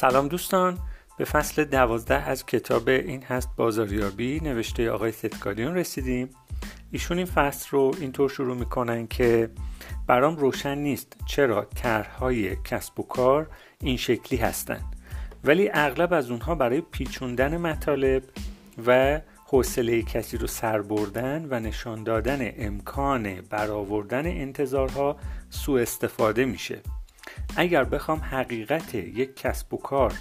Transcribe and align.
سلام 0.00 0.28
دوستان. 0.28 0.78
به 1.16 1.24
فصل 1.24 1.64
دوازده 1.64 2.14
از 2.14 2.46
کتاب 2.46 2.88
این 2.88 3.22
هست 3.22 3.48
بازاریابی 3.56 4.40
نوشته 4.40 4.90
آقای 4.90 5.12
ستکالیون 5.12 5.74
رسیدیم. 5.74 6.30
ایشون 6.90 7.16
این 7.16 7.26
فصل 7.26 7.68
رو 7.70 7.94
اینطور 8.00 8.30
شروع 8.30 8.56
می‌کنن 8.56 9.06
که 9.06 9.50
برام 10.06 10.36
روشن 10.36 10.78
نیست 10.78 11.16
چرا 11.26 11.64
طرحهای 11.64 12.56
کسب 12.56 13.00
و 13.00 13.02
کار 13.02 13.50
این 13.80 13.96
شکلی 13.96 14.38
هستند 14.38 14.84
ولی 15.44 15.70
اغلب 15.72 16.12
از 16.12 16.30
اونها 16.30 16.54
برای 16.54 16.80
پیچوندن 16.80 17.56
مطالب 17.56 18.22
و 18.86 19.20
حوصله 19.46 20.02
کسی 20.02 20.36
رو 20.36 20.46
سر 20.46 20.82
بردن 20.82 21.46
و 21.50 21.60
نشان 21.60 22.02
دادن 22.02 22.52
امکان 22.56 23.40
برآوردن 23.40 24.26
انتظارها 24.26 25.16
سوء 25.50 25.82
استفاده 25.82 26.44
میشه. 26.44 26.82
اگر 27.60 27.84
بخوام 27.84 28.18
حقیقت 28.18 28.94
یک 28.94 29.36
کسب 29.36 29.74
و 29.74 29.76
کار 29.76 30.12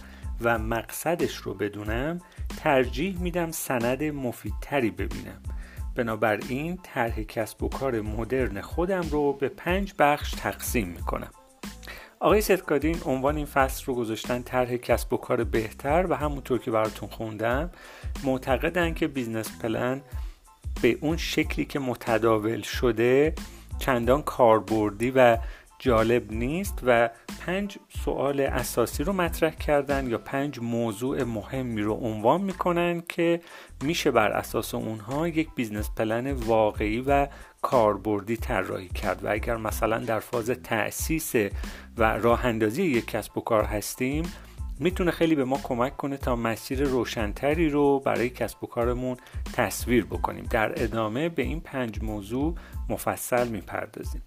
و 0.42 0.58
مقصدش 0.58 1.36
رو 1.36 1.54
بدونم 1.54 2.20
ترجیح 2.58 3.20
میدم 3.20 3.52
سند 3.52 4.04
مفیدتری 4.04 4.92
ببینم. 4.92 5.42
بنابراین 5.96 6.80
طرح 6.84 7.24
کسب 7.24 7.64
و 7.64 7.70
کار 7.70 8.02
مدرن 8.02 8.62
خودم 8.62 9.02
رو 9.12 9.34
به 9.34 9.50
پنج 9.50 9.94
بخش 10.00 10.32
تقسیم 10.32 10.88
می‌کنم. 10.88 11.32
آقای 12.20 12.42
ست 12.42 12.60
گادین 12.60 12.98
عنوان 13.06 13.36
این 13.36 13.46
فصل 13.46 13.86
رو 13.86 13.96
گذاشتن 13.96 14.42
طرح 14.42 14.78
کسب 14.78 15.14
و 15.14 15.18
کار 15.18 15.44
بهتر 15.44 16.06
و 16.10 16.14
همونطور 16.14 16.60
که 16.60 16.72
براتون 16.72 17.10
خوندم 17.10 17.72
معتقدن 18.24 18.94
که 18.94 19.08
business 19.08 19.60
plan 19.62 20.02
به 20.82 20.98
اون 21.02 21.18
شکلی 21.18 21.66
که 21.66 21.80
متداول 21.80 22.62
شده 22.62 23.34
چندان 23.80 24.22
کاربردی 24.22 25.12
و 25.12 25.38
جالب 25.80 26.32
نیست 26.32 26.80
و 26.84 27.10
پنج 27.46 27.78
سوال 28.06 28.40
اساسی 28.40 29.04
رو 29.04 29.14
مطرح 29.14 29.56
کردن 29.56 30.10
یا 30.10 30.18
پنج 30.18 30.60
موضوع 30.60 31.24
مهمی 31.24 31.82
رو 31.82 31.94
عنوان 31.94 32.42
می‌کنن 32.42 33.04
که 33.10 33.42
میشه 33.84 34.12
بر 34.12 34.32
اساس 34.32 34.76
اونها 34.76 35.28
یک 35.28 35.50
business 35.56 35.90
plan 35.98 36.32
واقعی 36.32 37.02
و 37.02 37.28
کاربردی 37.62 38.38
طراحی 38.38 38.90
کرد. 38.90 39.26
و 39.26 39.28
اگر 39.32 39.58
مثلا 39.58 40.00
در 40.00 40.20
فاز 40.20 40.50
تأسیس 40.50 41.34
و 41.98 42.04
راه 42.04 42.46
اندازی 42.46 42.84
یک 42.84 43.08
کسب 43.08 43.38
و 43.38 43.42
کار 43.42 43.64
هستیم 43.64 44.24
می‌تونه 44.80 45.12
خیلی 45.12 45.36
به 45.36 45.46
ما 45.46 45.60
کمک 45.64 45.98
کنه 45.98 46.18
تا 46.18 46.36
مسیر 46.36 46.84
روشنتری 46.84 47.70
رو 47.70 48.00
برای 48.00 48.30
کسب 48.30 48.64
و 48.64 48.68
کارمون 48.68 49.18
تصویر 49.54 50.06
بکنیم. 50.06 50.48
در 50.50 50.84
ادامه 50.84 51.30
به 51.30 51.44
این 51.44 51.60
پنج 51.60 52.04
موضوع 52.04 52.56
مفصل 52.90 53.48
می‌پردازیم. 53.48 54.24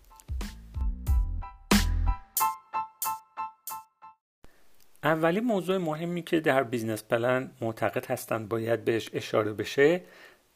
اولین 5.05 5.45
موضوع 5.45 5.79
مهمی 5.79 6.23
که 6.23 6.41
در 6.41 6.63
business 6.63 7.05
plan 7.05 7.51
معتقد 7.61 8.07
هستند 8.07 8.49
باید 8.49 8.85
بهش 8.85 9.11
اشاره 9.13 9.53
بشه 9.53 10.01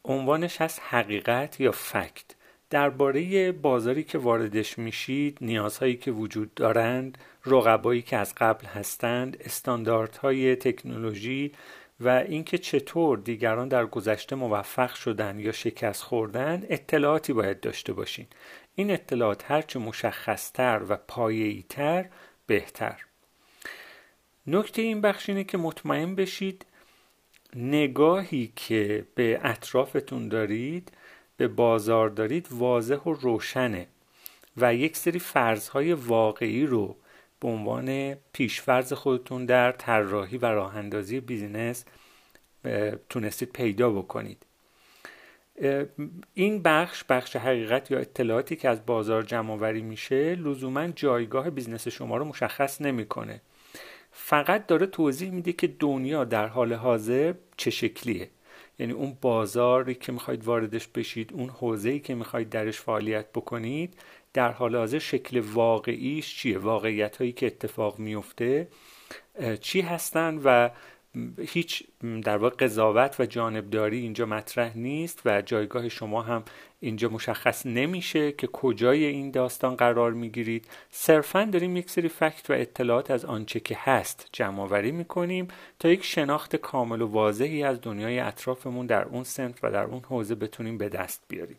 عنوانش 0.04 0.60
هست 0.60 0.80
حقیقت 0.88 1.60
یا 1.60 1.72
fact. 1.72 2.24
درباره 2.70 3.52
بازاری 3.52 4.04
که 4.04 4.18
واردش 4.18 4.78
میشید 4.78 5.38
نیازهایی 5.40 5.96
که 5.96 6.10
وجود 6.10 6.54
دارند 6.54 7.18
رقبایی 7.46 8.02
که 8.02 8.16
از 8.16 8.34
قبل 8.34 8.66
هستند 8.66 9.36
استانداردهای 9.40 10.56
تکنولوژی 10.56 11.52
و 12.00 12.08
اینکه 12.08 12.58
چطور 12.58 13.18
دیگران 13.18 13.68
در 13.68 13.86
گذشته 13.86 14.36
موفق 14.36 14.94
شدن 14.94 15.38
یا 15.38 15.52
شکست 15.52 16.02
خوردن 16.02 16.64
اطلاعاتی 16.68 17.32
باید 17.32 17.60
داشته 17.60 17.92
باشین. 17.92 18.26
این 18.74 18.90
اطلاعات 18.90 19.50
هرچه 19.50 19.78
مشخصتر 19.78 20.82
و 20.88 20.96
پایه‌ای‌تر 20.96 22.06
بهتر. 22.46 23.00
نکته 24.46 24.82
این 24.82 25.00
بخش 25.00 25.28
اینه 25.28 25.44
که 25.44 25.58
مطمئن 25.58 26.14
بشید 26.14 26.66
نگاهی 27.56 28.52
که 28.56 29.06
به 29.14 29.40
اطرافتون 29.42 30.28
دارید 30.28 30.92
به 31.36 31.48
بازار 31.48 32.08
دارید 32.08 32.48
واضح 32.50 32.96
و 32.96 33.12
روشنه 33.12 33.86
و 34.56 34.74
یک 34.74 34.96
سری 34.96 35.18
فرضهای 35.18 35.92
واقعی 35.92 36.66
رو 36.66 36.96
به 37.40 37.48
عنوان 37.48 38.14
پیشفرض 38.32 38.92
خودتون 38.92 39.46
در 39.46 39.72
طراحی 39.72 40.38
و 40.38 40.46
راه 40.46 40.76
اندازی 40.76 41.20
business 41.20 41.84
تونستید 43.08 43.52
پیدا 43.52 43.90
بکنید. 43.90 44.46
این 46.34 46.62
بخش 46.62 47.04
بخش 47.04 47.36
حقیقت 47.36 47.90
یا 47.90 47.98
اطلاعاتی 47.98 48.56
که 48.56 48.68
از 48.68 48.86
بازار 48.86 49.22
جمع 49.22 49.52
آوری 49.52 49.82
میشه 49.82 50.34
لزوما 50.34 50.86
جایگاه 50.86 51.50
business 51.50 51.88
شما 51.88 52.16
رو 52.16 52.24
مشخص 52.24 52.80
نمی‌کنه. 52.80 53.40
فقط 54.16 54.66
داره 54.66 54.86
توضیح 54.86 55.30
میده 55.30 55.52
که 55.52 55.66
دنیا 55.66 56.24
در 56.24 56.46
حال 56.46 56.72
حاضر 56.72 57.34
چه 57.56 57.70
شکلیه. 57.70 58.30
یعنی 58.78 58.92
اون 58.92 59.16
بازاری 59.20 59.94
که 59.94 60.12
می‌خواید 60.12 60.44
واردش 60.44 60.86
بشید 60.88 61.32
اون 61.32 61.48
حوزه‌ای 61.48 62.00
که 62.00 62.14
می‌خواید 62.14 62.50
درش 62.50 62.80
فعالیت 62.80 63.26
بکنید 63.32 63.94
در 64.32 64.52
حال 64.52 64.76
حاضر 64.76 64.98
شکل 64.98 65.40
واقعیش 65.40 66.36
چیه؟ 66.36 66.58
واقعیت 66.58 67.16
هایی 67.16 67.32
که 67.32 67.46
اتفاق 67.46 67.98
میفته 67.98 68.68
چی 69.60 69.80
هستن 69.80 70.40
و 70.44 70.70
هیچ 71.38 71.84
در 72.24 72.36
واقع 72.36 72.56
قضاوت 72.56 73.20
و 73.20 73.26
جانبداری 73.26 73.98
اینجا 73.98 74.26
مطرح 74.26 74.78
نیست 74.78 75.22
و 75.24 75.42
جایگاه 75.42 75.88
شما 75.88 76.22
هم 76.22 76.44
اینجا 76.80 77.08
مشخص 77.08 77.66
نمیشه 77.66 78.32
که 78.32 78.46
کجای 78.46 79.04
این 79.04 79.30
داستان 79.30 79.76
قرار 79.76 80.12
می‌گیرید. 80.12 80.68
صرفا 80.90 81.44
داریم 81.44 81.76
یک 81.76 81.90
سری 81.90 82.08
فکت 82.08 82.50
و 82.50 82.52
اطلاعات 82.52 83.10
از 83.10 83.24
آنچه 83.24 83.60
که 83.60 83.76
هست 83.80 84.28
جمع 84.32 84.60
آوری 84.60 84.92
می‌کنیم 84.92 85.48
تا 85.78 85.88
یک 85.88 86.04
شناخت 86.04 86.56
کامل 86.56 87.02
و 87.02 87.06
واضحی 87.06 87.62
از 87.62 87.78
دنیای 87.82 88.18
اطرافمون 88.18 88.86
در 88.86 89.04
اون 89.04 89.24
سنت 89.24 89.58
و 89.62 89.70
در 89.70 89.84
اون 89.84 90.00
حوزه 90.00 90.34
بتونیم 90.34 90.78
به 90.78 90.88
دست 90.88 91.24
بیاریم. 91.28 91.58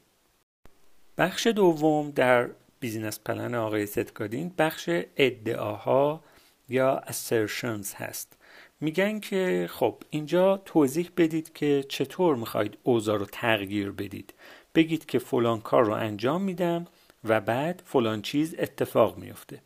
بخش 1.18 1.48
دوم 1.48 2.12
در 2.12 2.50
business 2.80 3.20
plan 3.20 3.56
آقای 3.56 3.86
ست 3.86 4.08
گادین 4.08 4.52
بخش 4.58 4.90
ادعاها 5.18 6.22
یا 6.70 7.02
assertions 7.08 7.94
هست. 7.96 8.38
میگن 8.82 9.20
که 9.20 9.68
خب 9.72 10.04
اینجا 10.10 10.58
توضیح 10.58 11.10
بدید 11.18 11.54
که 11.54 11.86
چطور 11.90 12.36
می‌خواید 12.36 12.78
اوضاع 12.84 13.18
رو 13.18 13.26
تغییر 13.26 13.92
بدید. 13.92 14.34
بگید 14.76 15.06
که 15.06 15.20
فلان 15.20 15.62
کار 15.62 15.86
رو 15.86 15.94
انجام 15.94 16.42
میدم 16.42 16.88
و 17.24 17.42
بعد 17.42 17.84
فلان 17.86 18.22
چیز 18.22 18.56
اتفاق 18.60 19.18
میفته 19.18 19.62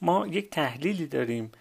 ما 0.00 0.26
یک 0.26 0.50
تحلیلی 0.50 1.06
داریم 1.06 1.52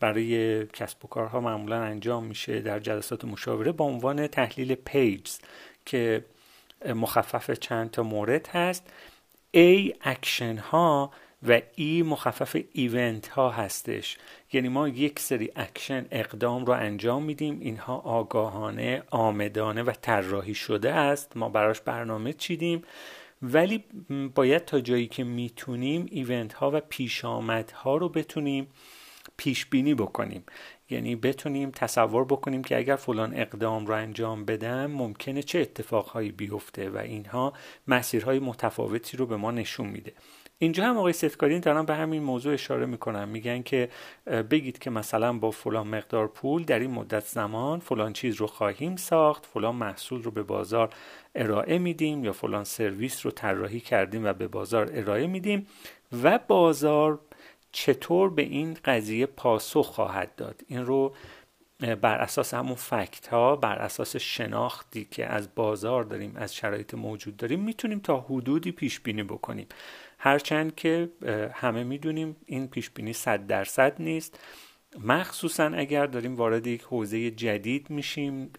برای 0.00 0.66
کسب 0.66 1.04
و 1.04 1.08
کارها 1.08 1.40
معمولا 1.40 1.82
انجام 1.82 2.24
میشه 2.24 2.60
در 2.60 2.80
جلسات 2.80 3.24
مشاوره 3.24 3.72
با 3.72 3.84
عنوان 3.84 4.26
تحلیل 4.26 4.74
پیجز 4.74 5.38
که 5.86 6.24
مخفف 6.94 7.50
چند 7.50 7.90
تا 7.90 8.02
مورد 8.02 8.48
هست. 8.48 8.86
A 9.56 9.94
اکشن 10.00 10.56
ها 10.58 11.10
و 11.48 11.60
ای 11.74 12.02
مخفف 12.02 12.56
ایونت 12.72 13.28
ها 13.28 13.50
هستش. 13.50 14.18
یعنی 14.52 14.68
ما 14.68 14.88
یک 14.88 15.18
سری 15.18 15.50
اکشن 15.56 16.06
اقدام 16.10 16.64
رو 16.64 16.72
انجام 16.72 17.22
میدیم. 17.22 17.60
اینها 17.60 17.96
آگاهانه 17.96 19.02
آمدانه 19.10 19.82
و 19.82 19.92
طراحی 20.02 20.54
شده 20.54 20.92
است. 20.92 21.36
ما 21.36 21.48
براش 21.48 21.80
برنامه 21.80 22.32
چیدیم. 22.32 22.82
ولی 23.42 23.84
باید 24.34 24.64
تا 24.64 24.80
جایی 24.80 25.06
که 25.06 25.24
می‌تونیم 25.24 26.06
ایونت 26.10 26.52
ها 26.52 26.70
و 26.70 26.80
پیش 26.80 27.20
ها 27.20 27.96
رو 27.96 28.08
بتونیم 28.08 28.66
پیش 29.36 29.66
بینی 29.66 29.94
بکنیم. 29.94 30.44
یعنی 30.90 31.16
بتونیم 31.16 31.70
تصور 31.70 32.24
بکنیم 32.24 32.64
که 32.64 32.76
اگر 32.76 32.96
فلان 32.96 33.34
اقدام 33.34 33.86
رو 33.86 33.94
انجام 33.94 34.44
بدم 34.44 34.86
ممکنه 34.86 35.42
چه 35.42 35.58
اتفاقهایی 35.58 36.32
بیفته 36.32 36.90
و 36.90 36.98
اینها 36.98 37.52
مسیرهای 37.86 38.38
متفاوتی 38.38 39.16
رو 39.16 39.26
به 39.26 39.36
ما 39.36 39.50
نشون 39.50 39.86
میده. 39.86 40.12
اینجا 40.58 40.84
هم 40.84 40.96
آقای 40.96 41.12
ستکارین 41.12 41.60
دارن 41.60 41.84
به 41.84 41.94
همین 41.94 42.22
موضوع 42.22 42.54
اشاره 42.54 42.86
می‌کنن. 42.86 43.28
میگن 43.28 43.62
که 43.62 43.88
بگید 44.26 44.78
که 44.78 44.90
مثلا 44.90 45.32
با 45.32 45.50
فلان 45.50 45.88
مقدار 45.88 46.28
پول 46.28 46.64
در 46.64 46.78
این 46.78 46.90
مدت 46.90 47.24
زمان 47.24 47.80
فلان 47.80 48.12
چیز 48.12 48.34
رو 48.34 48.46
خواهیم 48.46 48.96
ساخت 48.96 49.46
فلان 49.46 49.74
محصول 49.74 50.22
رو 50.22 50.30
به 50.30 50.42
بازار 50.42 50.90
ارائه 51.34 51.78
میدیم 51.78 52.24
یا 52.24 52.32
فلان 52.32 52.64
سرویس 52.64 53.26
رو 53.26 53.32
طراحی 53.32 53.80
کردیم 53.80 54.24
و 54.24 54.32
به 54.32 54.48
بازار 54.48 54.90
ارائه 54.94 55.26
میدیم 55.26 55.66
و 56.22 56.38
بازار 56.48 57.18
چطور 57.72 58.30
به 58.30 58.42
این 58.42 58.76
قضیه 58.84 59.26
پاسخ 59.26 59.86
خواهد 59.86 60.34
داد. 60.36 60.60
این 60.66 60.86
رو 60.86 61.14
بر 62.00 62.18
اساس 62.18 62.54
همون 62.54 62.74
فکت 62.74 63.26
ها 63.26 63.56
بر 63.56 63.78
اساس 63.78 64.16
شناختی 64.16 65.04
که 65.10 65.26
از 65.26 65.54
بازار 65.54 66.04
داریم 66.04 66.32
از 66.36 66.54
شرایط 66.54 66.94
موجود 66.94 67.36
داریم 67.36 67.60
می‌تونیم 67.60 67.98
تا 67.98 68.20
حدودی 68.20 68.72
پیش 68.72 69.00
بینی 69.00 69.22
بکنیم. 69.22 69.66
هرچند 70.18 70.74
که 70.74 71.08
همه 71.54 71.84
می‌دونیم 71.84 72.36
این 72.46 72.68
پیش 72.68 72.90
بینی 72.90 73.12
صد 73.12 73.46
درصد 73.46 73.94
نیست. 73.98 74.40
مخصوصا 75.04 75.64
اگر 75.64 76.06
داریم 76.06 76.36
وارد 76.36 76.66
یک 76.66 76.82
حوزه 76.82 77.30
جدید 77.30 77.90
میشیم 77.90 78.50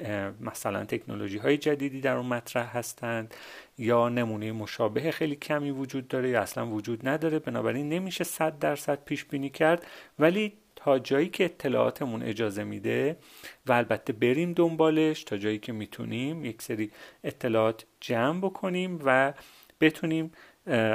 مثلا 0.42 0.86
تکنولوژی 0.86 1.38
های 1.38 1.58
جدیدی 1.58 2.02
در 2.02 2.18
اون 2.18 2.26
مطرح 2.26 2.78
هستند 2.78 3.34
یا 3.78 4.10
نمونه 4.10 4.52
مشابه 4.52 5.12
خیلی 5.12 5.36
کمی 5.36 5.72
وجود 5.72 6.08
داره 6.08 6.30
یا 6.30 6.42
اصلا 6.42 6.68
وجود 6.68 7.08
نداره 7.08 7.40
بنابراین 7.40 7.90
نمیشه 7.90 8.24
صد 8.24 8.60
درصد 8.60 9.04
پیش 9.06 9.26
بینی 9.26 9.50
کرد. 9.50 9.86
ولی 10.20 10.54
تا 10.76 11.00
جایی 11.00 11.30
که 11.30 11.46
اطلاعاتمون 11.46 12.24
اجازه 12.24 12.64
میده 12.64 13.18
و 13.66 13.72
البته 13.72 14.14
بریم 14.14 14.54
دنبالش 14.54 15.24
تا 15.24 15.38
جایی 15.38 15.60
که 15.60 15.72
می‌تونیم 15.72 16.46
یک 16.46 16.62
سری 16.62 16.92
اطلاعات 17.24 17.86
جمع 18.00 18.40
بکنیم 18.40 19.00
و 19.06 19.34
بتونیم 19.82 20.32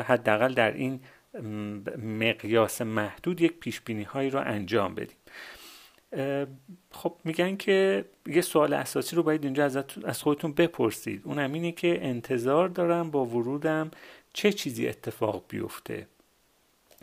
حداقل 0.06 0.54
در 0.54 0.72
این 0.72 1.00
مقیاس 1.98 2.82
محدود 2.82 3.40
یک 3.40 3.60
پیش 3.60 3.80
بینی 3.80 4.02
هایی 4.02 4.30
رو 4.30 4.40
انجام 4.40 4.94
بدیم. 4.94 5.16
خب 6.90 7.16
میگن 7.24 7.56
که 7.56 8.04
یه 8.26 8.40
سوال 8.40 8.72
اساسی 8.74 9.16
رو 9.16 9.22
باید 9.22 9.44
اینجا 9.44 9.64
از 10.04 10.22
خودتون 10.22 10.52
بپرسید. 10.52 11.22
اون 11.24 11.38
اینه 11.38 11.72
که 11.72 12.04
انتظار 12.06 12.68
دارم 12.68 13.10
با 13.10 13.24
ورودم 13.24 13.90
چه 14.32 14.52
چیزی 14.52 14.88
اتفاق 14.88 15.44
بیفته. 15.48 16.06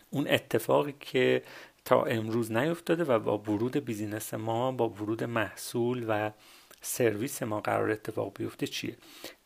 اون 0.10 0.27
اتفاقی 0.27 0.94
که 1.00 1.44
تا 1.86 2.04
امروز 2.04 2.51
نیفتاده 2.51 3.04
و 3.04 3.19
با 3.19 3.38
ورود 3.38 3.77
business 3.77 4.33
ما 4.33 4.72
با 4.72 4.89
ورود 4.89 5.24
محصول 5.24 6.06
و 6.07 6.31
سرویس 6.81 7.44
ما 7.44 7.62
قراره 7.62 7.91
اتفاق 7.92 8.33
بیفته 8.38 8.68
چیه؟ 8.68 8.95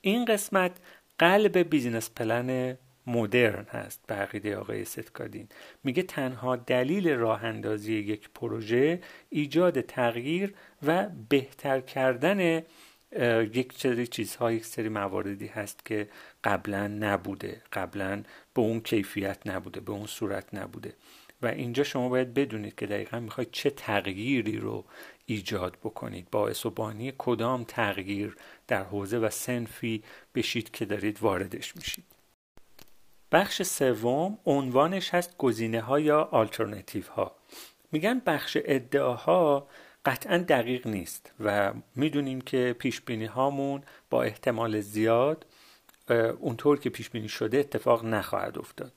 این 0.02 0.26
قسمت 0.26 0.72
قلب 1.20 1.58
business 1.58 2.10
plan 2.10 2.78
مدرن 3.08 3.66
هست 3.70 4.02
به 4.08 4.16
عقیده 4.16 4.58
آقای 4.58 4.86
ست 4.86 5.06
گادین 5.06 5.48
میگه 5.84 6.04
تنها 6.04 6.56
دلیل 6.56 7.10
راه 7.10 7.44
اندازی 7.44 7.94
یک 7.94 8.30
پروژه 8.36 9.02
ایجاد 9.30 9.82
تغییر 9.82 10.54
و 10.84 11.10
بهتر 11.30 11.80
کردن 11.80 12.64
یک 13.54 13.74
سری 13.74 14.08
چیزها 14.08 14.52
یک 14.52 14.66
سری 14.66 14.90
مواردی 14.90 15.48
هست 15.48 15.86
که 15.86 16.10
قبلا 16.44 16.88
نبوده 16.88 17.62
قبلا 17.74 18.24
به 18.54 18.62
اون 18.62 18.80
کیفیت 18.80 19.38
نبوده 19.46 19.80
به 19.80 19.92
اون 19.92 20.06
صورت 20.06 20.54
نبوده. 20.54 20.94
و 21.42 21.48
اینجا 21.48 21.84
شما 21.84 22.10
باید 22.10 22.34
بدونید 22.34 22.76
که 22.76 22.88
دقیقا 22.88 23.20
می‌خواید 23.20 23.52
چه 23.52 23.70
تغییری 23.70 24.58
رو 24.58 24.86
ایجاد 25.26 25.78
بکنید. 25.84 26.28
باعث 26.32 26.66
و 26.66 26.70
بانی 26.70 27.14
کدام 27.18 27.64
تغییر 27.64 28.36
در 28.68 28.84
حوزه 28.84 29.18
و 29.18 29.30
سنفی 29.30 30.04
بشید 30.36 30.72
که 30.72 30.86
دارید 30.86 31.18
واردش 31.22 31.76
میشید. 31.76 32.04
بخش 33.34 33.62
سوم 33.62 34.38
عنوانش 34.46 35.14
هست 35.14 35.38
گزینه 35.38 35.82
ها 35.82 36.00
یا 36.00 36.30
آلترنتیو 36.32 37.04
ها 37.16 37.36
میگن 37.92 38.22
بخش 38.26 38.58
ادعاها 38.66 39.68
قطعا 40.06 40.38
دقیق 40.38 40.88
نیست 40.88 41.32
و 41.40 41.74
می‌دونیم 41.96 42.42
که 42.42 42.76
پیش 42.80 43.02
بینی 43.02 43.26
هامون 43.26 43.82
با 44.10 44.24
احتمال 44.24 44.82
زیاد 44.82 45.46
اونطور 46.40 46.80
که 46.80 46.90
پیش 46.90 47.10
بینی 47.10 47.30
شده 47.30 47.58
اتفاق 47.58 48.06
نخواهد 48.06 48.58
افتاد. 48.58 48.92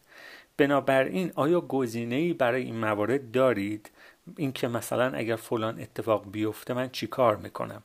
بنابراین 0.56 1.32
آیا 1.34 1.60
گزینه 1.60 2.14
ای 2.14 2.32
برای 2.32 2.62
این 2.62 2.76
موارد 2.76 3.30
دارید؟ 3.30 3.90
اینکه 4.36 4.68
مثلا 4.68 5.12
اگر 5.12 5.36
فلان 5.36 5.80
اتفاق 5.80 6.30
بیفته 6.30 6.74
من 6.74 6.90
چی 6.90 7.06
کار 7.06 7.36
می‌کنم؟ 7.36 7.82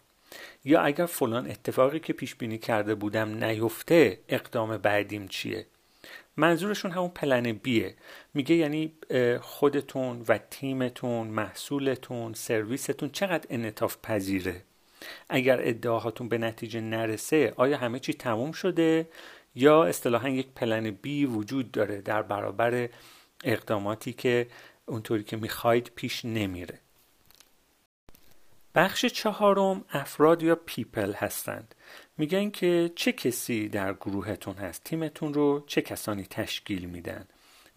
یا 0.65 0.81
اگر 0.81 1.05
فلان 1.05 1.51
اتفاقی 1.51 1.99
که 1.99 2.13
پیش 2.13 2.35
بینی 2.35 2.57
کرده 2.57 2.95
بودم 2.95 3.43
نیفته 3.43 4.19
اقدام 4.29 4.77
بعدیم 4.77 5.27
چیه؟ 5.27 5.65
منظورشون 6.37 6.91
همون 6.91 7.09
plan 7.09 7.51
B 7.51 7.66
یه 7.66 7.95
میگه 8.33 8.55
یعنی 8.55 8.93
خودتون 9.41 10.25
و 10.27 10.37
تیمتون 10.37 11.27
محصولتون 11.27 12.33
سرویستون 12.33 13.09
چقدر 13.09 13.45
انعطاف 13.49 13.97
پذیره. 14.03 14.61
اگر 15.29 15.59
ادعاهاتون 15.61 16.29
به 16.29 16.37
نتیجه 16.37 16.81
نرسه 16.81 17.53
آیا 17.55 17.77
همه 17.77 17.99
چی 17.99 18.13
تموم 18.13 18.51
شده؟ 18.51 19.07
یا 19.55 19.83
اصطلاحا 19.83 20.29
یک 20.29 20.47
plan 20.55 20.91
B 20.91 21.25
وجود 21.25 21.71
داره 21.71 22.01
در 22.01 22.21
برابر 22.21 22.89
اقداماتی 23.43 24.13
که 24.13 24.47
اونطوری 24.85 25.23
که 25.23 25.37
می‌خواید 25.37 25.91
پیش 25.95 26.25
نمیره. 26.25 26.79
بخش 28.75 29.05
چهارم 29.05 29.85
افراد 29.89 30.43
یا 30.43 30.55
people 30.55 31.13
هستند. 31.13 31.75
میگن 32.17 32.49
که 32.49 32.91
چه 32.95 33.11
کسی 33.11 33.69
در 33.69 33.93
گروهتون 33.93 34.55
هست؟ 34.55 34.83
تیمتون 34.83 35.33
رو 35.33 35.63
چه 35.67 35.81
کسانی 35.81 36.23
تشکیل 36.23 36.85
میدن؟ 36.85 37.27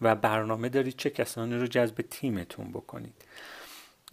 و 0.01 0.15
برنامه 0.15 0.69
دارید 0.69 0.97
چه 0.97 1.09
کسانی 1.09 1.55
رو 1.55 1.67
جذب 1.67 2.05
تیمتون 2.09 2.71
بکنید؟ 2.71 3.25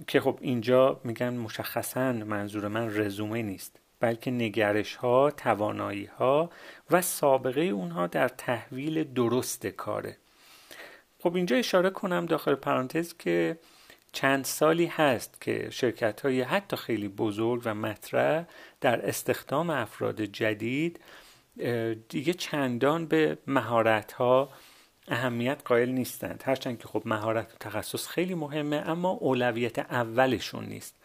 که 0.06 0.20
خب 0.20 0.38
اینجا 0.40 1.00
میگن 1.04 1.34
مشخصا 1.34 2.12
منظور 2.12 2.68
من 2.68 3.00
رزومه 3.00 3.42
نیست 3.42 3.78
بلکه 4.00 4.30
نگرش 4.30 4.94
ها 4.94 5.30
توانایی 5.30 6.04
ها 6.04 6.50
و 6.90 7.02
سابقه 7.02 7.60
اونها 7.60 8.06
در 8.06 8.28
تحویل 8.28 9.04
درست 9.04 9.66
کاره. 9.66 10.16
خب 11.18 11.36
اینجا 11.36 11.56
اشاره 11.56 11.90
کنم 11.90 12.26
داخل 12.26 12.54
پرانتز 12.54 13.14
که 13.18 13.58
چند 14.12 14.44
سالی 14.44 14.86
هست 14.86 15.40
که 15.40 15.68
شرکت 15.70 16.20
های 16.20 16.42
حتی 16.42 16.76
خیلی 16.76 17.08
بزرگ 17.08 17.62
و 17.64 17.74
مطرح 17.74 18.44
در 18.80 19.08
استخدام 19.08 19.70
افراد 19.70 20.22
جدید 20.22 21.00
دیگه 22.08 22.32
چندان 22.32 23.06
به 23.06 23.38
مهارت 23.46 24.12
ها 24.12 24.48
اهمیت 25.08 25.62
قائل 25.64 25.88
نیستند. 25.88 26.42
هرچند 26.46 26.78
که 26.78 26.88
خب 26.88 27.02
مهارت 27.04 27.54
و 27.54 27.56
تخصص 27.60 28.08
خیلی 28.08 28.34
مهمه 28.34 28.76
اما 28.76 29.10
اولویت 29.10 29.78
اولشون 29.78 30.64
نیست. 30.64 30.96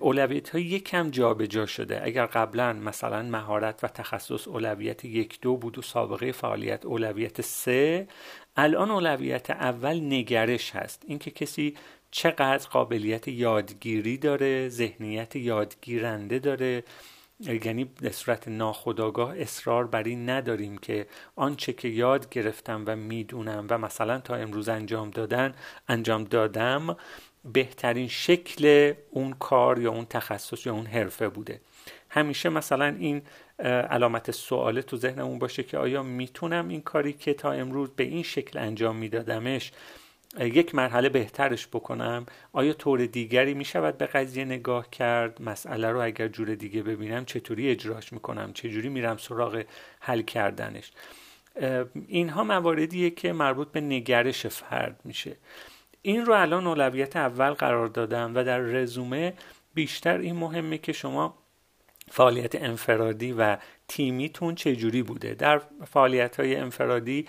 اولویت 0.00 0.48
ها 0.50 0.58
یکم 0.58 1.10
جابجا 1.10 1.66
شده. 1.66 2.04
اگر 2.04 2.26
قبلا 2.26 2.72
مثلا 2.72 3.22
مهارت 3.22 3.84
و 3.84 3.88
تخصص 3.88 4.48
اولویت 4.48 5.04
یک 5.04 5.40
دو 5.40 5.56
بود 5.56 5.78
و 5.78 5.82
سابقه 5.82 6.32
فعالیت 6.32 6.86
اولویت 6.86 7.40
سه 7.40 8.08
الان 8.56 8.90
اولویت 8.90 9.50
اول 9.50 10.00
نگرش 10.00 10.70
هست. 10.76 11.04
اینکه 11.08 11.30
کسی 11.30 11.76
چقدر 12.14 12.68
قابلیت 12.70 13.28
یادگیری 13.28 14.16
داره 14.16 14.68
ذهنیت 14.68 15.36
یادگیرنده 15.36 16.38
داره. 16.38 16.84
یعنی 17.40 17.84
به 17.84 18.10
صورت 18.10 18.48
ناخودآگاه 18.48 19.40
اصرار 19.40 19.86
بر 19.86 20.02
این 20.02 20.30
نداریم 20.30 20.78
که 20.78 21.06
آنچه 21.36 21.72
که 21.72 21.88
یاد 21.88 22.28
گرفتم 22.28 22.84
و 22.86 22.96
می‌دونم 22.96 23.66
و 23.70 23.78
مثلا 23.78 24.18
تا 24.18 24.34
امروز 24.34 24.68
انجام 24.68 25.10
دادن 25.10 25.54
انجام 25.88 26.24
دادم 26.24 26.96
بهترین 27.52 28.08
شکل 28.08 28.92
اون 29.10 29.32
کار 29.32 29.78
یا 29.78 29.90
اون 29.90 30.04
تخصص 30.04 30.66
یا 30.66 30.72
اون 30.72 30.86
حرفه 30.86 31.28
بوده. 31.28 31.60
همیشه 32.08 32.48
مثلا 32.48 32.96
این 32.98 33.22
علامت 33.90 34.30
سوال 34.30 34.80
تو 34.80 34.96
ذهنمون 34.96 35.38
باشه 35.38 35.62
که 35.62 35.78
آیا 35.78 36.02
می‌تونم 36.02 36.68
این 36.68 36.80
کاری 36.80 37.12
که 37.12 37.34
تا 37.34 37.52
امروز 37.52 37.90
به 37.90 38.04
این 38.04 38.22
شکل 38.22 38.58
انجام 38.58 38.96
میدادمش 38.96 39.72
یک 40.40 40.74
مرحله 40.74 41.08
بهترش 41.08 41.66
بکنم. 41.66 42.26
آیا 42.52 42.72
طور 42.72 43.06
دیگری 43.06 43.54
می 43.54 43.64
شود 43.64 43.98
به 43.98 44.06
قضیه 44.06 44.44
نگاه 44.44 44.90
کرد؟ 44.90 45.42
مسئله 45.42 45.90
رو 45.90 46.02
اگر 46.02 46.28
جور 46.28 46.54
دیگه 46.54 46.82
ببینم 46.82 47.24
چطوری 47.24 47.70
اجراش 47.70 48.12
می‌کنم؟ 48.12 48.52
چجوری 48.52 48.88
میرم 48.88 49.16
سراغ 49.16 49.64
حل 50.00 50.22
کردنش؟ 50.22 50.92
اینها 52.06 52.44
مواردیه 52.44 53.10
که 53.10 53.32
مربوط 53.32 53.68
به 53.68 53.80
نگرش 53.80 54.46
فرد 54.46 55.00
میشه. 55.04 55.36
این 56.02 56.26
رو 56.26 56.34
الان 56.34 56.66
اولویت 56.66 57.16
اول 57.16 57.50
قرار 57.50 57.88
دادم 57.88 58.32
و 58.34 58.44
در 58.44 58.58
رزومه 58.58 59.34
بیشتر 59.74 60.18
این 60.18 60.36
مهمه 60.36 60.78
که 60.78 60.92
شما 60.92 61.38
فعالیت 62.10 62.54
انفرادی 62.54 63.32
و 63.32 63.56
تیمیتون 63.88 64.54
چجوری 64.54 65.02
بوده؟ 65.02 65.34
در 65.34 65.62
فعالیت 65.86 66.40
های 66.40 66.56
انفرادی 66.56 67.26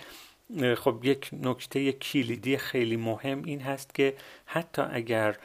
خب 0.76 1.00
یک 1.02 1.30
نکته 1.32 1.92
کلیدی 1.92 2.56
خیلی 2.56 2.96
مهم 2.96 3.42
این 3.44 3.60
هست 3.60 3.94
که 3.94 4.14
حتی 4.46 4.82
اگر 4.82 5.36